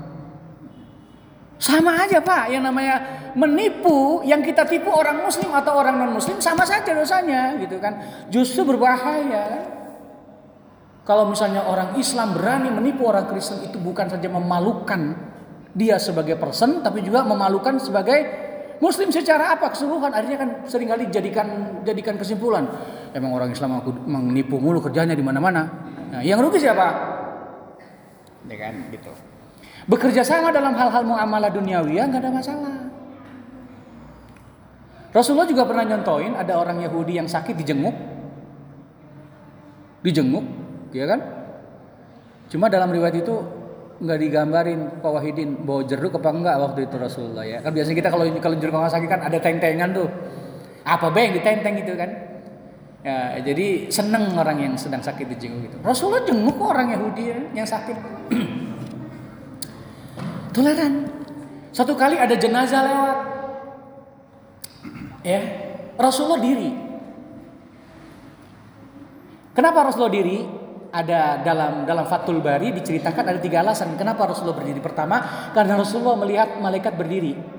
Sama 1.59 1.99
aja 1.99 2.23
Pak, 2.23 2.47
yang 2.47 2.63
namanya 2.63 3.27
menipu, 3.35 4.23
yang 4.23 4.39
kita 4.39 4.63
tipu 4.63 4.87
orang 4.87 5.19
muslim 5.19 5.51
atau 5.51 5.75
orang 5.75 5.99
non 5.99 6.15
muslim 6.15 6.39
sama 6.39 6.63
saja 6.63 6.95
dosanya 6.95 7.59
gitu 7.59 7.75
kan. 7.83 7.99
Justru 8.31 8.63
berbahaya. 8.63 9.67
Kalau 11.03 11.27
misalnya 11.27 11.67
orang 11.67 11.99
Islam 11.99 12.39
berani 12.39 12.71
menipu 12.71 13.03
orang 13.03 13.27
Kristen 13.27 13.59
itu 13.67 13.75
bukan 13.83 14.07
saja 14.07 14.31
memalukan 14.31 15.11
dia 15.75 15.99
sebagai 15.99 16.39
person 16.39 16.79
tapi 16.79 17.03
juga 17.03 17.27
memalukan 17.27 17.83
sebagai 17.83 18.47
muslim 18.79 19.11
secara 19.11 19.51
apa 19.51 19.75
keseluruhan 19.75 20.15
akhirnya 20.15 20.39
kan 20.39 20.49
sering 20.71 20.87
kali 20.87 21.11
jadikan 21.11 21.81
jadikan 21.83 22.15
kesimpulan 22.15 22.63
emang 23.13 23.31
orang 23.35 23.49
Islam 23.53 23.79
aku 23.79 23.93
menipu 24.05 24.57
mulu 24.57 24.81
kerjanya 24.83 25.13
di 25.13 25.23
mana-mana. 25.23 25.65
Nah, 26.09 26.21
yang 26.25 26.41
rugi 26.41 26.61
siapa? 26.61 26.87
Ya 28.49 28.55
kan 28.57 28.75
gitu. 28.89 29.11
Bekerja 29.89 30.21
sama 30.21 30.53
dalam 30.53 30.73
hal-hal 30.77 31.01
muamalah 31.05 31.49
duniawi 31.49 31.97
ya 31.97 32.05
nggak 32.05 32.21
ada 32.21 32.31
masalah. 32.33 32.75
Rasulullah 35.09 35.49
juga 35.49 35.65
pernah 35.65 35.85
nyontoin 35.89 36.37
ada 36.37 36.53
orang 36.61 36.85
Yahudi 36.85 37.17
yang 37.17 37.25
sakit 37.25 37.57
dijenguk. 37.57 37.97
Dijenguk, 40.05 40.45
ya 40.93 41.09
kan? 41.09 41.19
Cuma 42.49 42.69
dalam 42.69 42.93
riwayat 42.93 43.17
itu 43.17 43.35
nggak 43.99 44.19
digambarin 44.21 45.03
Pak 45.03 45.11
Wahidin 45.11 45.67
bawa 45.67 45.83
jeruk 45.83 46.15
apa 46.21 46.29
enggak 46.31 46.55
waktu 46.55 46.79
itu 46.87 46.95
Rasulullah 46.95 47.43
ya. 47.43 47.57
Kan 47.59 47.73
biasanya 47.73 47.97
kita 47.99 48.09
kalau 48.13 48.25
kalau 48.39 48.55
jeruk 48.61 48.73
orang 48.77 48.93
sakit 48.93 49.09
kan 49.09 49.21
ada 49.25 49.37
teng-tengan 49.41 49.89
tuh. 49.91 50.07
Apa 50.85 51.11
be 51.11 51.19
yang 51.25 51.33
ditenteng 51.35 51.73
gitu 51.81 51.93
kan? 51.97 52.09
Ya, 52.99 53.39
jadi 53.39 53.87
seneng 53.87 54.35
orang 54.35 54.59
yang 54.59 54.73
sedang 54.75 54.99
sakit 54.99 55.23
dijenguk 55.23 55.71
gitu. 55.71 55.77
Rasulullah 55.79 56.19
jenguk 56.27 56.59
orang 56.59 56.91
Yahudi 56.91 57.23
ya, 57.31 57.39
yang 57.55 57.67
sakit. 57.67 57.95
Toleran. 60.55 61.07
Satu 61.71 61.95
kali 61.95 62.19
ada 62.19 62.35
jenazah 62.35 62.83
lewat. 62.83 63.17
Ya, 65.23 65.41
Rasulullah 65.95 66.43
diri. 66.43 66.69
Kenapa 69.55 69.87
Rasulullah 69.87 70.15
diri? 70.15 70.39
Ada 70.89 71.45
dalam 71.45 71.85
dalam 71.85 72.09
Fathul 72.09 72.41
Bari 72.41 72.73
diceritakan 72.73 73.21
ada 73.21 73.37
tiga 73.37 73.61
alasan 73.61 73.93
kenapa 73.95 74.25
Rasulullah 74.27 74.57
berdiri. 74.57 74.81
Pertama, 74.81 75.21
karena 75.53 75.77
Rasulullah 75.77 76.17
melihat 76.17 76.57
malaikat 76.57 76.97
berdiri 76.97 77.58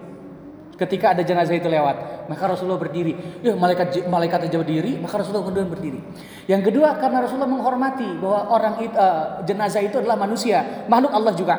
ketika 0.81 1.13
ada 1.13 1.21
jenazah 1.21 1.53
itu 1.53 1.69
lewat 1.69 2.27
maka 2.33 2.49
Rasulullah 2.49 2.81
berdiri 2.81 3.45
ya 3.45 3.53
malaikat 3.53 4.09
malaikat 4.09 4.49
aja 4.49 4.57
berdiri 4.57 4.97
maka 4.97 5.21
Rasulullah 5.21 5.45
kemudian 5.45 5.69
berdiri 5.69 6.01
yang 6.49 6.65
kedua 6.65 6.97
karena 6.97 7.21
Rasulullah 7.21 7.53
menghormati 7.53 8.17
bahwa 8.17 8.41
orang 8.49 8.75
itu, 8.81 8.97
uh, 8.97 9.45
jenazah 9.45 9.85
itu 9.85 10.01
adalah 10.01 10.17
manusia 10.17 10.89
makhluk 10.89 11.13
Allah 11.13 11.37
juga 11.37 11.57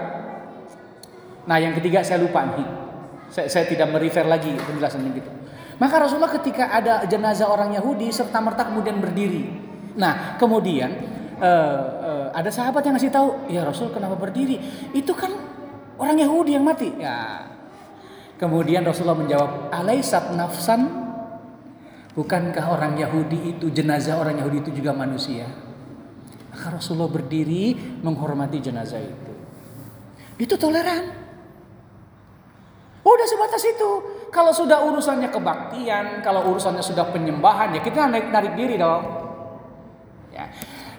Nah 1.46 1.58
yang 1.58 1.74
ketiga 1.78 2.06
saya 2.06 2.22
lupa 2.22 2.46
nih. 2.46 2.70
Saya, 3.32 3.48
saya 3.48 3.66
tidak 3.66 3.88
merefer 3.90 4.28
lagi 4.28 4.52
penjelasan 4.60 5.08
gitu. 5.16 5.32
Maka 5.80 6.04
Rasulullah 6.04 6.30
ketika 6.30 6.70
ada 6.70 7.08
jenazah 7.08 7.48
orang 7.50 7.74
Yahudi 7.74 8.12
serta 8.12 8.38
merta 8.44 8.68
kemudian 8.68 9.02
berdiri. 9.02 9.48
Nah 9.98 10.36
kemudian 10.38 10.92
uh, 11.42 11.80
uh, 12.04 12.28
ada 12.36 12.52
sahabat 12.54 12.86
yang 12.86 12.94
ngasih 13.00 13.10
tahu, 13.10 13.50
ya 13.50 13.66
Rasul 13.66 13.90
kenapa 13.90 14.20
berdiri? 14.20 14.60
Itu 14.94 15.16
kan 15.18 15.32
orang 15.98 16.22
Yahudi 16.22 16.60
yang 16.60 16.66
mati. 16.68 16.92
Ya. 17.00 17.50
Kemudian 18.42 18.82
Rasulullah 18.82 19.22
menjawab, 19.22 19.70
alaisat 19.70 20.34
nafsan 20.34 21.02
Bukankah 22.12 22.76
orang 22.76 23.00
Yahudi 23.00 23.56
itu 23.56 23.72
jenazah 23.72 24.20
orang 24.20 24.36
Yahudi 24.36 24.68
itu 24.68 24.72
juga 24.84 24.92
manusia? 24.92 25.48
Maka 26.52 26.76
Rasulullah 26.76 27.08
berdiri 27.08 27.72
menghormati 28.04 28.60
jenazah 28.60 29.00
itu. 29.00 29.34
Itu 30.36 30.60
toleran. 30.60 31.08
Udah 33.02 33.28
sebatas 33.28 33.64
itu. 33.64 33.90
Kalau 34.28 34.52
sudah 34.52 34.84
urusannya 34.92 35.32
kebaktian, 35.32 36.20
kalau 36.20 36.52
urusannya 36.52 36.84
sudah 36.84 37.08
penyembahan, 37.16 37.80
ya 37.80 37.80
kita 37.80 38.04
narik 38.12 38.28
narik 38.28 38.54
diri 38.60 38.76
dong. 38.76 39.04
Ya. 40.36 40.52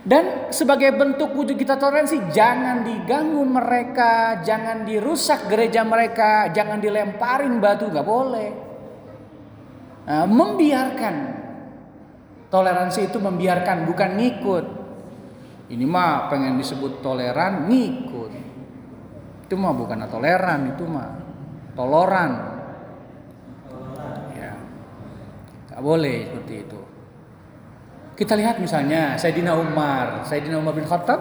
Dan 0.03 0.51
sebagai 0.51 0.91
bentuk 0.99 1.31
wujud 1.31 1.55
kita 1.55 1.79
toleransi, 1.79 2.35
jangan 2.35 2.83
diganggu 2.83 3.47
mereka, 3.47 4.43
jangan 4.43 4.83
dirusak 4.83 5.47
gereja 5.47 5.87
mereka, 5.87 6.51
jangan 6.51 6.83
dilemparin 6.83 7.63
batu, 7.63 7.87
nggak 7.87 8.03
boleh. 8.07 8.51
Nah, 10.03 10.27
membiarkan 10.27 11.15
toleransi 12.51 13.15
itu 13.15 13.23
membiarkan, 13.23 13.87
bukan 13.87 14.11
ngikut. 14.19 14.67
Ini 15.71 15.87
mah 15.87 16.27
pengen 16.27 16.59
disebut 16.59 16.99
toleran, 16.99 17.71
ngikut. 17.71 18.33
Itu 19.47 19.55
mah 19.55 19.71
bukan 19.71 20.03
toleran, 20.11 20.75
itu 20.75 20.83
mah 20.83 21.09
toloran. 21.79 22.31
Ya. 24.35 24.53
Gak 25.71 25.79
boleh 25.79 26.27
seperti 26.27 26.55
itu. 26.67 26.82
Kita 28.23 28.39
lihat 28.39 28.63
misalnya 28.63 29.19
Sayyidina 29.19 29.51
Umar, 29.59 30.23
Sayyidina 30.23 30.63
Umar 30.63 30.79
bin 30.79 30.87
Khattab 30.87 31.19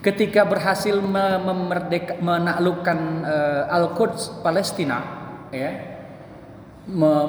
ketika 0.00 0.48
berhasil 0.48 0.96
memerdeka, 0.96 2.16
menaklukkan 2.24 2.98
uh, 3.20 3.68
Al-Quds 3.68 4.40
Palestina 4.40 4.96
ya 5.52 5.76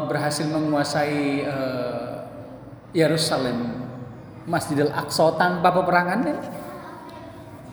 berhasil 0.08 0.48
menguasai 0.48 1.44
uh, 1.52 2.24
Yerusalem 2.96 3.76
Masjidil 4.48 4.88
Aqsa 4.88 5.36
tanpa 5.36 5.68
peperangan 5.76 6.20
ya. 6.24 6.38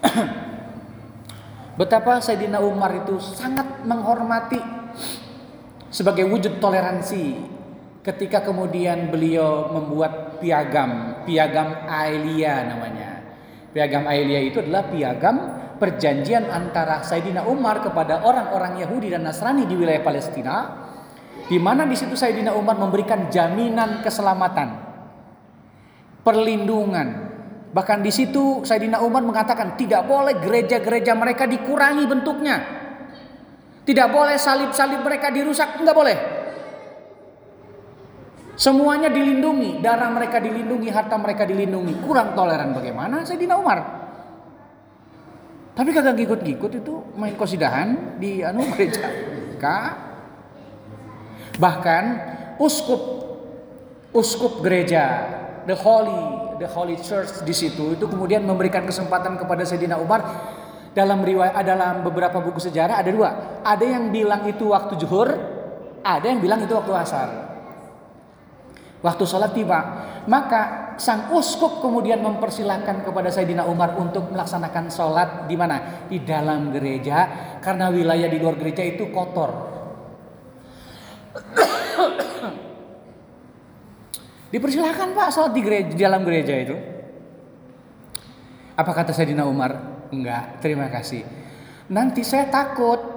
Betapa 1.78 2.18
Sayyidina 2.18 2.58
Umar 2.58 2.90
itu 3.06 3.22
sangat 3.22 3.86
menghormati 3.86 4.58
sebagai 5.94 6.26
wujud 6.26 6.58
toleransi 6.58 7.53
ketika 8.04 8.44
kemudian 8.44 9.08
beliau 9.08 9.72
membuat 9.72 10.38
piagam, 10.38 11.24
piagam 11.24 11.88
Ailia 11.88 12.68
namanya. 12.68 13.24
Piagam 13.72 14.04
Ailia 14.04 14.44
itu 14.44 14.60
adalah 14.60 14.86
piagam 14.92 15.36
perjanjian 15.80 16.46
antara 16.52 17.02
Sayyidina 17.02 17.48
Umar 17.48 17.82
kepada 17.82 18.22
orang-orang 18.22 18.78
Yahudi 18.84 19.10
dan 19.10 19.26
Nasrani 19.26 19.66
di 19.66 19.74
wilayah 19.74 20.04
Palestina 20.04 20.54
di 21.48 21.58
mana 21.58 21.82
di 21.88 21.96
situ 21.98 22.14
Sayyidina 22.14 22.54
Umar 22.54 22.78
memberikan 22.78 23.26
jaminan 23.32 24.04
keselamatan, 24.04 24.68
perlindungan, 26.22 27.34
Bahkan 27.74 28.06
di 28.06 28.14
situ 28.14 28.62
Sayyidina 28.62 29.02
Umar 29.02 29.26
mengatakan 29.26 29.74
tidak 29.74 30.06
boleh 30.06 30.38
gereja-gereja 30.38 31.10
mereka 31.18 31.42
dikurangi 31.50 32.06
bentuknya. 32.06 32.56
Tidak 33.82 34.08
boleh 34.14 34.38
salib-salib 34.38 35.02
mereka 35.02 35.34
dirusak, 35.34 35.82
enggak 35.82 35.96
boleh. 35.98 36.16
Semuanya 38.54 39.10
dilindungi, 39.10 39.82
darah 39.82 40.14
mereka 40.14 40.38
dilindungi, 40.38 40.86
harta 40.86 41.18
mereka 41.18 41.42
dilindungi. 41.42 41.98
Kurang 42.06 42.38
toleran 42.38 42.70
bagaimana 42.70 43.26
Sayyidina 43.26 43.58
Umar? 43.58 43.78
Tapi 45.74 45.90
kagak 45.90 46.14
ngikut-ngikut 46.14 46.72
itu 46.78 46.94
main 47.18 47.34
kosidahan 47.34 48.18
di 48.22 48.46
anu 48.46 48.62
gereja. 48.78 49.10
Bahkan 51.58 52.04
uskup 52.62 53.02
uskup 54.14 54.62
gereja 54.62 55.26
the 55.66 55.74
holy 55.74 56.54
the 56.62 56.68
Holy 56.70 56.94
Church 57.02 57.42
di 57.42 57.50
situ 57.50 57.98
itu 57.98 58.06
kemudian 58.06 58.46
memberikan 58.46 58.86
kesempatan 58.86 59.34
kepada 59.34 59.66
Sayyidina 59.66 59.98
Umar 59.98 60.22
dalam 60.94 61.26
riwayat 61.26 61.58
dalam 61.66 62.06
beberapa 62.06 62.38
buku 62.38 62.62
sejarah 62.62 63.02
ada 63.02 63.10
dua. 63.10 63.30
Ada 63.66 63.82
yang 63.82 64.14
bilang 64.14 64.46
itu 64.46 64.70
waktu 64.70 64.94
zuhur, 65.02 65.34
ada 66.06 66.26
yang 66.30 66.38
bilang 66.38 66.62
itu 66.62 66.70
waktu 66.70 66.94
asar. 66.94 67.43
Waktu 69.04 69.28
sholat 69.28 69.52
tiba, 69.52 69.84
maka 70.24 70.96
sang 70.96 71.28
uskup 71.36 71.84
kemudian 71.84 72.24
mempersilahkan 72.24 73.04
kepada 73.04 73.28
Sayyidina 73.28 73.68
Umar 73.68 74.00
untuk 74.00 74.32
melaksanakan 74.32 74.88
sholat 74.88 75.44
di 75.44 75.60
mana? 75.60 76.08
Di 76.08 76.24
dalam 76.24 76.72
gereja, 76.72 77.28
karena 77.60 77.92
wilayah 77.92 78.32
di 78.32 78.40
luar 78.40 78.56
gereja 78.56 78.80
itu 78.80 79.12
kotor. 79.12 79.52
Dipersilahkan 84.56 85.12
Pak 85.12 85.28
sholat 85.36 85.52
di, 85.52 85.60
gereja, 85.60 85.92
di 85.92 86.00
dalam 86.00 86.24
gereja 86.24 86.56
itu. 86.56 86.72
Apa 88.72 88.88
kata 88.88 89.12
Sayyidina 89.12 89.44
Umar? 89.44 90.00
Enggak, 90.16 90.64
terima 90.64 90.88
kasih. 90.88 91.28
Nanti 91.92 92.24
saya 92.24 92.48
takut 92.48 93.13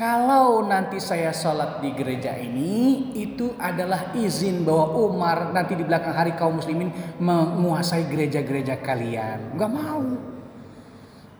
kalau 0.00 0.64
nanti 0.64 0.96
saya 0.96 1.28
sholat 1.28 1.84
di 1.84 1.92
gereja 1.92 2.32
ini 2.32 3.12
itu 3.20 3.52
adalah 3.60 4.16
izin 4.16 4.64
bahwa 4.64 4.96
Umar 4.96 5.52
nanti 5.52 5.76
di 5.76 5.84
belakang 5.84 6.16
hari 6.16 6.32
kaum 6.40 6.56
muslimin 6.56 6.88
menguasai 7.20 8.08
gereja-gereja 8.08 8.80
kalian. 8.80 9.52
Enggak 9.52 9.68
mau. 9.68 10.00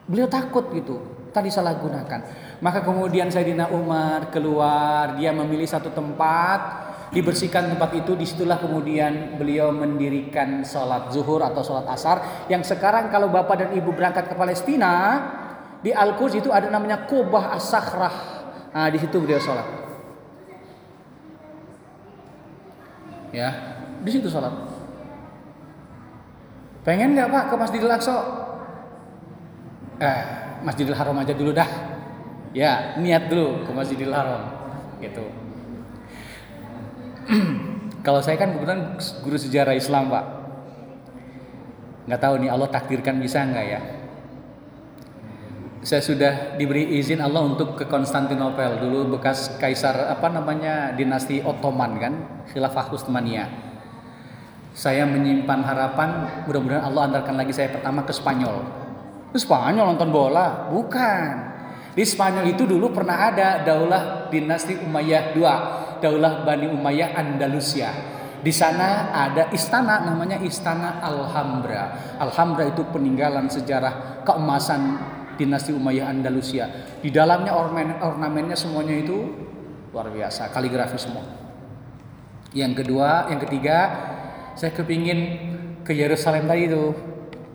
Beliau 0.05 0.29
takut 0.29 0.69
gitu. 0.77 1.01
Tadi 1.33 1.49
salah 1.49 1.73
gunakan. 1.73 2.21
Maka 2.61 2.85
kemudian 2.85 3.33
Sayyidina 3.33 3.73
Umar 3.73 4.29
keluar, 4.29 5.17
dia 5.17 5.33
memilih 5.33 5.65
satu 5.65 5.89
tempat 5.97 6.93
dibersihkan 7.17 7.73
tempat 7.73 7.97
itu 7.97 8.13
di 8.13 8.29
situlah 8.29 8.61
kemudian 8.61 9.41
beliau 9.41 9.73
mendirikan 9.73 10.63
sholat 10.63 11.11
zuhur 11.11 11.43
atau 11.43 11.59
sholat 11.59 11.83
asar 11.91 12.47
yang 12.47 12.63
sekarang 12.63 13.11
kalau 13.11 13.27
bapak 13.27 13.67
dan 13.67 13.71
ibu 13.75 13.91
berangkat 13.91 14.31
ke 14.31 14.35
Palestina 14.39 15.19
di 15.83 15.91
Al 15.91 16.15
Quds 16.15 16.39
itu 16.39 16.55
ada 16.55 16.71
namanya 16.71 17.11
Kubah 17.11 17.51
As-Sakhrah 17.59 18.40
nah 18.71 18.87
di 18.91 18.99
situ 18.99 19.17
beliau 19.19 19.43
sholat. 19.43 19.67
Ya 23.31 23.51
di 24.03 24.11
situ 24.11 24.27
sholat. 24.27 24.53
Pengen 26.81 27.13
nggak 27.13 27.29
pak 27.29 27.45
ke 27.53 27.55
Masjidil 27.61 27.93
Aqsa? 27.93 28.17
Eh 30.01 30.21
Masjidil 30.65 30.97
Haram 30.97 31.17
aja 31.21 31.37
dulu 31.37 31.53
dah. 31.53 31.69
Ya 32.57 32.97
niat 32.99 33.31
dulu 33.31 33.63
ke 33.69 33.71
Masjidil 33.71 34.11
Haram 34.11 34.49
gitu. 34.99 35.25
Kalau 38.07 38.25
saya 38.25 38.41
kan 38.41 38.57
kebetulan 38.57 38.97
guru 39.21 39.37
sejarah 39.37 39.77
Islam 39.77 40.09
pak, 40.09 40.25
nggak 42.09 42.21
tahu 42.21 42.35
nih 42.41 42.51
Allah 42.51 42.69
takdirkan 42.73 43.21
bisa 43.21 43.45
nggak 43.45 43.67
ya. 43.69 43.81
Saya 45.81 46.05
sudah 46.05 46.61
diberi 46.61 47.01
izin 47.01 47.25
Allah 47.25 47.41
untuk 47.41 47.73
ke 47.73 47.89
Konstantinopel 47.89 48.85
dulu 48.85 49.17
bekas 49.17 49.57
kaisar 49.57 50.13
apa 50.13 50.29
namanya 50.29 50.93
dinasti 50.93 51.41
Ottoman 51.41 51.97
kan, 51.97 52.15
Khilafah 52.53 52.93
Utsmaniyah. 52.93 53.49
Saya 54.77 55.09
menyimpan 55.09 55.65
harapan 55.65 56.45
mudah-mudahan 56.45 56.85
Allah 56.85 57.09
antarkan 57.09 57.33
lagi 57.33 57.57
saya 57.57 57.73
pertama 57.73 58.05
ke 58.05 58.13
Spanyol. 58.13 58.61
Ke 59.33 59.41
Spanyol 59.41 59.97
nonton 59.97 60.13
bola? 60.13 60.69
Bukan. 60.69 61.49
Di 61.97 62.05
Spanyol 62.05 62.53
itu 62.53 62.69
dulu 62.69 62.93
pernah 62.93 63.33
ada 63.33 63.65
daulah 63.65 64.29
dinasti 64.29 64.77
Umayyah 64.85 65.33
II 65.33 65.49
Daulah 66.05 66.45
Bani 66.45 66.69
Umayyah 66.69 67.17
Andalusia. 67.17 67.89
Di 68.41 68.53
sana 68.53 69.13
ada 69.13 69.49
istana 69.53 70.05
namanya 70.05 70.41
Istana 70.41 71.01
Alhambra. 71.01 72.17
Alhambra 72.21 72.69
itu 72.69 72.85
peninggalan 72.89 73.49
sejarah 73.53 74.25
keemasan 74.25 74.97
dinasti 75.41 75.73
Umayyah 75.73 76.13
Andalusia. 76.13 76.69
Di 77.01 77.09
dalamnya 77.09 77.57
ornamen 77.57 77.97
ornamennya 78.05 78.53
semuanya 78.53 79.01
itu 79.01 79.49
luar 79.91 80.13
biasa, 80.13 80.53
kaligrafi 80.53 81.01
semua. 81.01 81.25
Yang 82.53 82.85
kedua, 82.85 83.33
yang 83.33 83.41
ketiga, 83.41 83.79
saya 84.55 84.77
kepingin 84.77 85.21
ke 85.87 85.97
Yerusalem 85.97 86.45
tadi 86.45 86.69
itu 86.69 86.93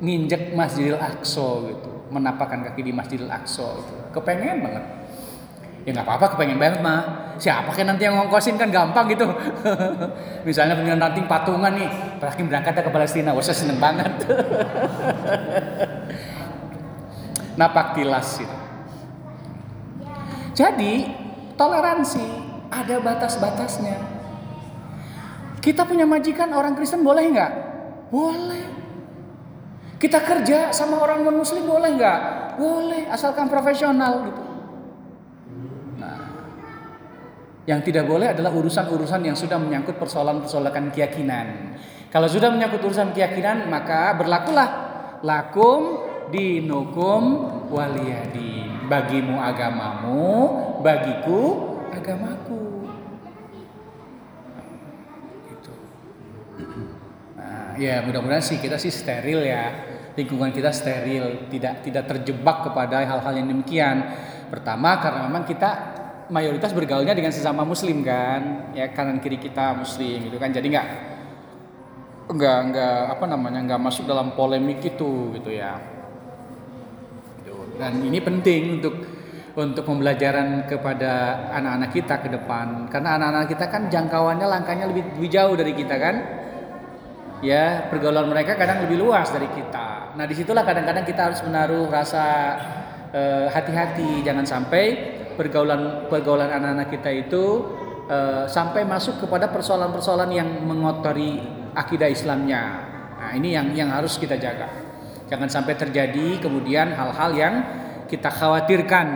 nginjek 0.02 0.58
Masjidil 0.58 0.98
Aqsa 1.00 1.48
gitu, 1.70 1.92
menapakkan 2.10 2.66
kaki 2.66 2.82
di 2.82 2.92
Masjidil 2.92 3.30
Aqsa 3.30 3.68
itu. 3.80 3.96
Kepengen 4.16 4.66
banget. 4.66 4.84
Ya 5.86 5.94
nggak 5.94 6.08
apa-apa 6.08 6.26
kepengen 6.34 6.58
banget 6.58 6.82
mah. 6.82 7.02
Siapa 7.38 7.70
kan 7.76 7.86
nanti 7.86 8.08
yang 8.10 8.18
ngongkosin 8.18 8.58
kan 8.58 8.74
gampang 8.74 9.06
gitu. 9.12 9.28
Misalnya 10.48 10.74
punya 10.80 10.98
nanti 10.98 11.22
patungan 11.28 11.76
nih, 11.76 12.18
terakhir 12.18 12.48
berangkat 12.48 12.74
ke 12.80 12.92
Palestina, 12.92 13.36
wah 13.36 13.44
saya 13.44 13.60
seneng 13.60 13.78
banget. 13.78 14.12
Napak 17.56 17.96
tilas 17.96 18.36
gitu. 18.36 18.58
Jadi 20.56 21.08
toleransi 21.60 22.24
ada 22.72 22.96
batas-batasnya. 23.00 24.00
Kita 25.60 25.84
punya 25.84 26.06
majikan 26.06 26.54
orang 26.54 26.78
Kristen 26.78 27.02
boleh 27.02 27.24
nggak? 27.32 27.54
Boleh. 28.14 28.66
Kita 29.98 30.22
kerja 30.22 30.70
sama 30.76 31.02
orang 31.02 31.24
non 31.26 31.40
Muslim 31.40 31.66
boleh 31.66 31.90
nggak? 31.96 32.20
Boleh, 32.56 33.10
asalkan 33.10 33.50
profesional 33.50 34.30
gitu. 34.30 34.44
Yang 37.66 37.82
tidak 37.90 38.06
boleh 38.06 38.30
adalah 38.30 38.54
urusan-urusan 38.54 39.26
yang 39.26 39.34
sudah 39.34 39.58
menyangkut 39.58 39.98
persoalan-persoalan 39.98 40.94
keyakinan. 40.94 41.74
Kalau 42.14 42.30
sudah 42.30 42.54
menyangkut 42.54 42.86
urusan 42.86 43.10
keyakinan, 43.10 43.66
maka 43.66 44.14
berlakulah 44.14 44.70
lakum 45.26 46.05
dinukum 46.30 47.22
waliyadi. 47.70 48.86
Bagimu 48.86 49.42
agamamu, 49.42 50.26
bagiku 50.86 51.42
agamaku. 51.90 52.86
Gitu. 55.50 55.74
Nah, 57.34 57.74
ya 57.82 58.06
mudah-mudahan 58.06 58.46
sih 58.46 58.62
kita 58.62 58.78
sih 58.78 58.94
steril 58.94 59.42
ya. 59.42 59.74
Lingkungan 60.16 60.54
kita 60.54 60.72
steril, 60.72 61.50
tidak 61.52 61.84
tidak 61.84 62.08
terjebak 62.08 62.72
kepada 62.72 63.04
hal-hal 63.04 63.34
yang 63.36 63.50
demikian. 63.50 64.06
Pertama 64.48 65.02
karena 65.02 65.28
memang 65.28 65.44
kita 65.44 65.70
mayoritas 66.30 66.74
bergaulnya 66.74 67.14
dengan 67.14 67.30
sesama 67.30 67.62
muslim 67.62 68.02
kan 68.02 68.74
ya 68.74 68.90
kanan 68.90 69.22
kiri 69.22 69.38
kita 69.38 69.78
muslim 69.78 70.26
gitu 70.26 70.42
kan 70.42 70.50
jadi 70.50 70.66
nggak 70.66 70.88
nggak 72.34 72.60
nggak 72.74 73.00
apa 73.14 73.26
namanya 73.30 73.60
nggak 73.62 73.82
masuk 73.82 74.10
dalam 74.10 74.34
polemik 74.34 74.82
itu 74.82 75.38
gitu 75.38 75.54
ya 75.54 75.78
dan 77.80 78.02
ini 78.02 78.20
penting 78.24 78.80
untuk 78.80 78.96
untuk 79.56 79.84
pembelajaran 79.88 80.68
kepada 80.68 81.48
anak-anak 81.56 81.90
kita 81.96 82.16
ke 82.20 82.28
depan 82.28 82.92
karena 82.92 83.16
anak-anak 83.16 83.48
kita 83.56 83.66
kan 83.72 83.88
jangkauannya 83.88 84.48
langkahnya 84.48 84.86
lebih, 84.92 85.16
lebih 85.16 85.32
jauh 85.32 85.56
dari 85.56 85.72
kita 85.72 85.96
kan 85.96 86.16
ya 87.40 87.88
pergaulan 87.88 88.28
mereka 88.28 88.60
kadang 88.60 88.84
lebih 88.84 89.00
luas 89.00 89.32
dari 89.32 89.48
kita 89.52 90.16
nah 90.20 90.28
di 90.28 90.36
situlah 90.36 90.68
kadang-kadang 90.68 91.08
kita 91.08 91.32
harus 91.32 91.40
menaruh 91.48 91.88
rasa 91.88 92.26
eh, 93.16 93.48
hati-hati 93.48 94.20
eh, 94.20 94.24
jangan 94.28 94.44
sampai 94.44 94.84
pergaulan 95.40 96.12
pergaulan 96.12 96.52
anak-anak 96.52 96.92
kita 96.96 97.12
itu 97.12 97.44
uh, 98.10 98.46
sampai 98.48 98.88
masuk 98.88 99.28
kepada 99.28 99.52
persoalan-persoalan 99.52 100.32
yang 100.32 100.50
mengotori 100.64 101.42
akidah 101.76 102.10
Islamnya. 102.10 102.64
Nah, 103.20 103.32
ini 103.36 103.54
yang 103.54 103.74
yang 103.76 103.90
harus 103.92 104.16
kita 104.16 104.40
jaga. 104.40 104.85
Jangan 105.26 105.50
sampai 105.50 105.74
terjadi 105.74 106.38
kemudian 106.38 106.94
hal-hal 106.94 107.32
yang 107.34 107.56
kita 108.06 108.30
khawatirkan 108.30 109.08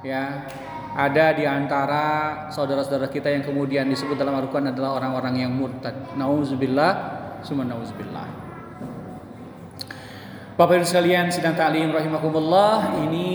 ya. 0.00 0.48
Ada 0.96 1.36
di 1.36 1.44
antara 1.44 2.04
saudara-saudara 2.48 3.12
kita 3.12 3.28
yang 3.28 3.44
kemudian 3.44 3.84
disebut 3.84 4.16
dalam 4.16 4.32
Al-Qur'an 4.32 4.72
adalah 4.72 4.96
orang-orang 4.96 5.44
yang 5.44 5.52
murtad. 5.52 5.92
Nauzubillah, 6.16 6.92
summa 7.44 7.68
nauzubillah. 7.68 8.24
Bapak 10.56 10.80
Ibu 10.80 10.88
sekalian 10.88 11.28
sidang 11.28 11.52
ta'lim 11.52 11.92
rahimakumullah, 11.92 12.96
ini 13.04 13.28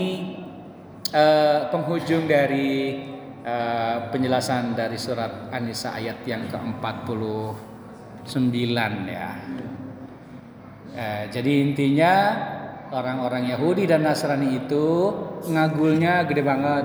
uh, 1.14 1.70
penghujung 1.70 2.26
dari 2.26 2.98
uh, 3.46 4.10
penjelasan 4.10 4.74
dari 4.74 4.98
surat 4.98 5.54
An-Nisa 5.54 5.94
ayat 5.94 6.18
yang 6.26 6.50
ke-49 6.50 8.26
ya. 9.06 9.38
Uh, 10.92 11.24
jadi 11.32 11.52
intinya 11.64 12.14
orang-orang 12.92 13.48
Yahudi 13.48 13.88
dan 13.88 14.04
Nasrani 14.04 14.60
itu 14.60 15.08
ngagulnya 15.48 16.28
gede 16.28 16.44
banget 16.44 16.84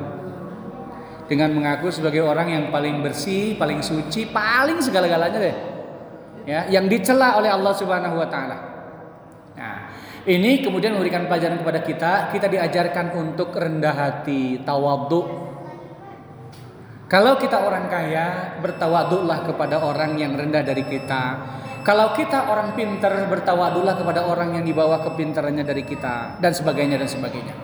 dengan 1.27 1.51
mengaku 1.51 1.91
sebagai 1.91 2.23
orang 2.23 2.47
yang 2.47 2.63
paling 2.71 3.03
bersih, 3.03 3.59
paling 3.59 3.83
suci, 3.83 4.31
paling 4.31 4.79
segala-galanya 4.79 5.39
deh. 5.43 5.57
Ya, 6.47 6.63
yang 6.71 6.87
dicela 6.87 7.35
oleh 7.35 7.51
Allah 7.51 7.75
Subhanahu 7.75 8.15
wa 8.15 8.27
taala. 8.31 8.77
Ini 10.27 10.59
kemudian 10.59 10.91
memberikan 10.91 11.23
pelajaran 11.23 11.63
kepada 11.63 11.79
kita, 11.87 12.11
kita 12.35 12.51
diajarkan 12.51 13.15
untuk 13.15 13.55
rendah 13.55 13.95
hati, 13.95 14.59
tawaduk. 14.59 15.23
Kalau 17.07 17.39
kita 17.39 17.63
orang 17.63 17.87
kaya, 17.87 18.59
bertawaduklah 18.59 19.47
kepada 19.47 19.79
orang 19.79 20.19
yang 20.19 20.35
rendah 20.35 20.67
dari 20.67 20.83
kita. 20.83 21.23
Kalau 21.87 22.11
kita 22.11 22.51
orang 22.51 22.75
pinter 22.75 23.15
bertawadulah 23.31 23.95
kepada 23.95 24.27
orang 24.27 24.59
yang 24.59 24.67
dibawa 24.67 24.99
kepintarannya 25.07 25.63
dari 25.63 25.87
kita 25.87 26.35
dan 26.35 26.51
sebagainya 26.51 26.99
dan 26.99 27.07
sebagainya. 27.07 27.55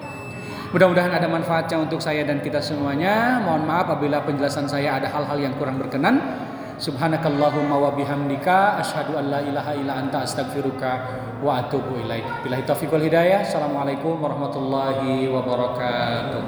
Mudah-mudahan 0.71 1.11
ada 1.11 1.27
manfaatnya 1.27 1.83
untuk 1.83 1.99
saya 1.99 2.23
dan 2.23 2.39
kita 2.39 2.63
semuanya. 2.63 3.43
Mohon 3.43 3.67
maaf 3.67 3.91
apabila 3.91 4.23
penjelasan 4.23 4.71
saya 4.71 4.95
ada 4.95 5.11
hal-hal 5.11 5.43
yang 5.43 5.59
kurang 5.59 5.75
berkenan. 5.75 6.23
Subhanakallahumma 6.79 7.75
wa 7.75 7.91
bihamdika 7.91 8.79
asyhadu 8.79 9.19
an 9.19 9.27
la 9.27 9.43
ilaha 9.43 9.75
illa 9.75 9.99
anta 9.99 10.23
astaghfiruka 10.23 10.91
wa 11.43 11.59
atubu 11.59 11.99
ilaik. 12.07 12.23
Billahi 12.47 12.63
taufiq 12.63 12.95
wal 12.95 13.03
hidayah. 13.03 13.43
Assalamualaikum 13.43 14.23
warahmatullahi 14.23 15.27
wabarakatuh. 15.27 16.41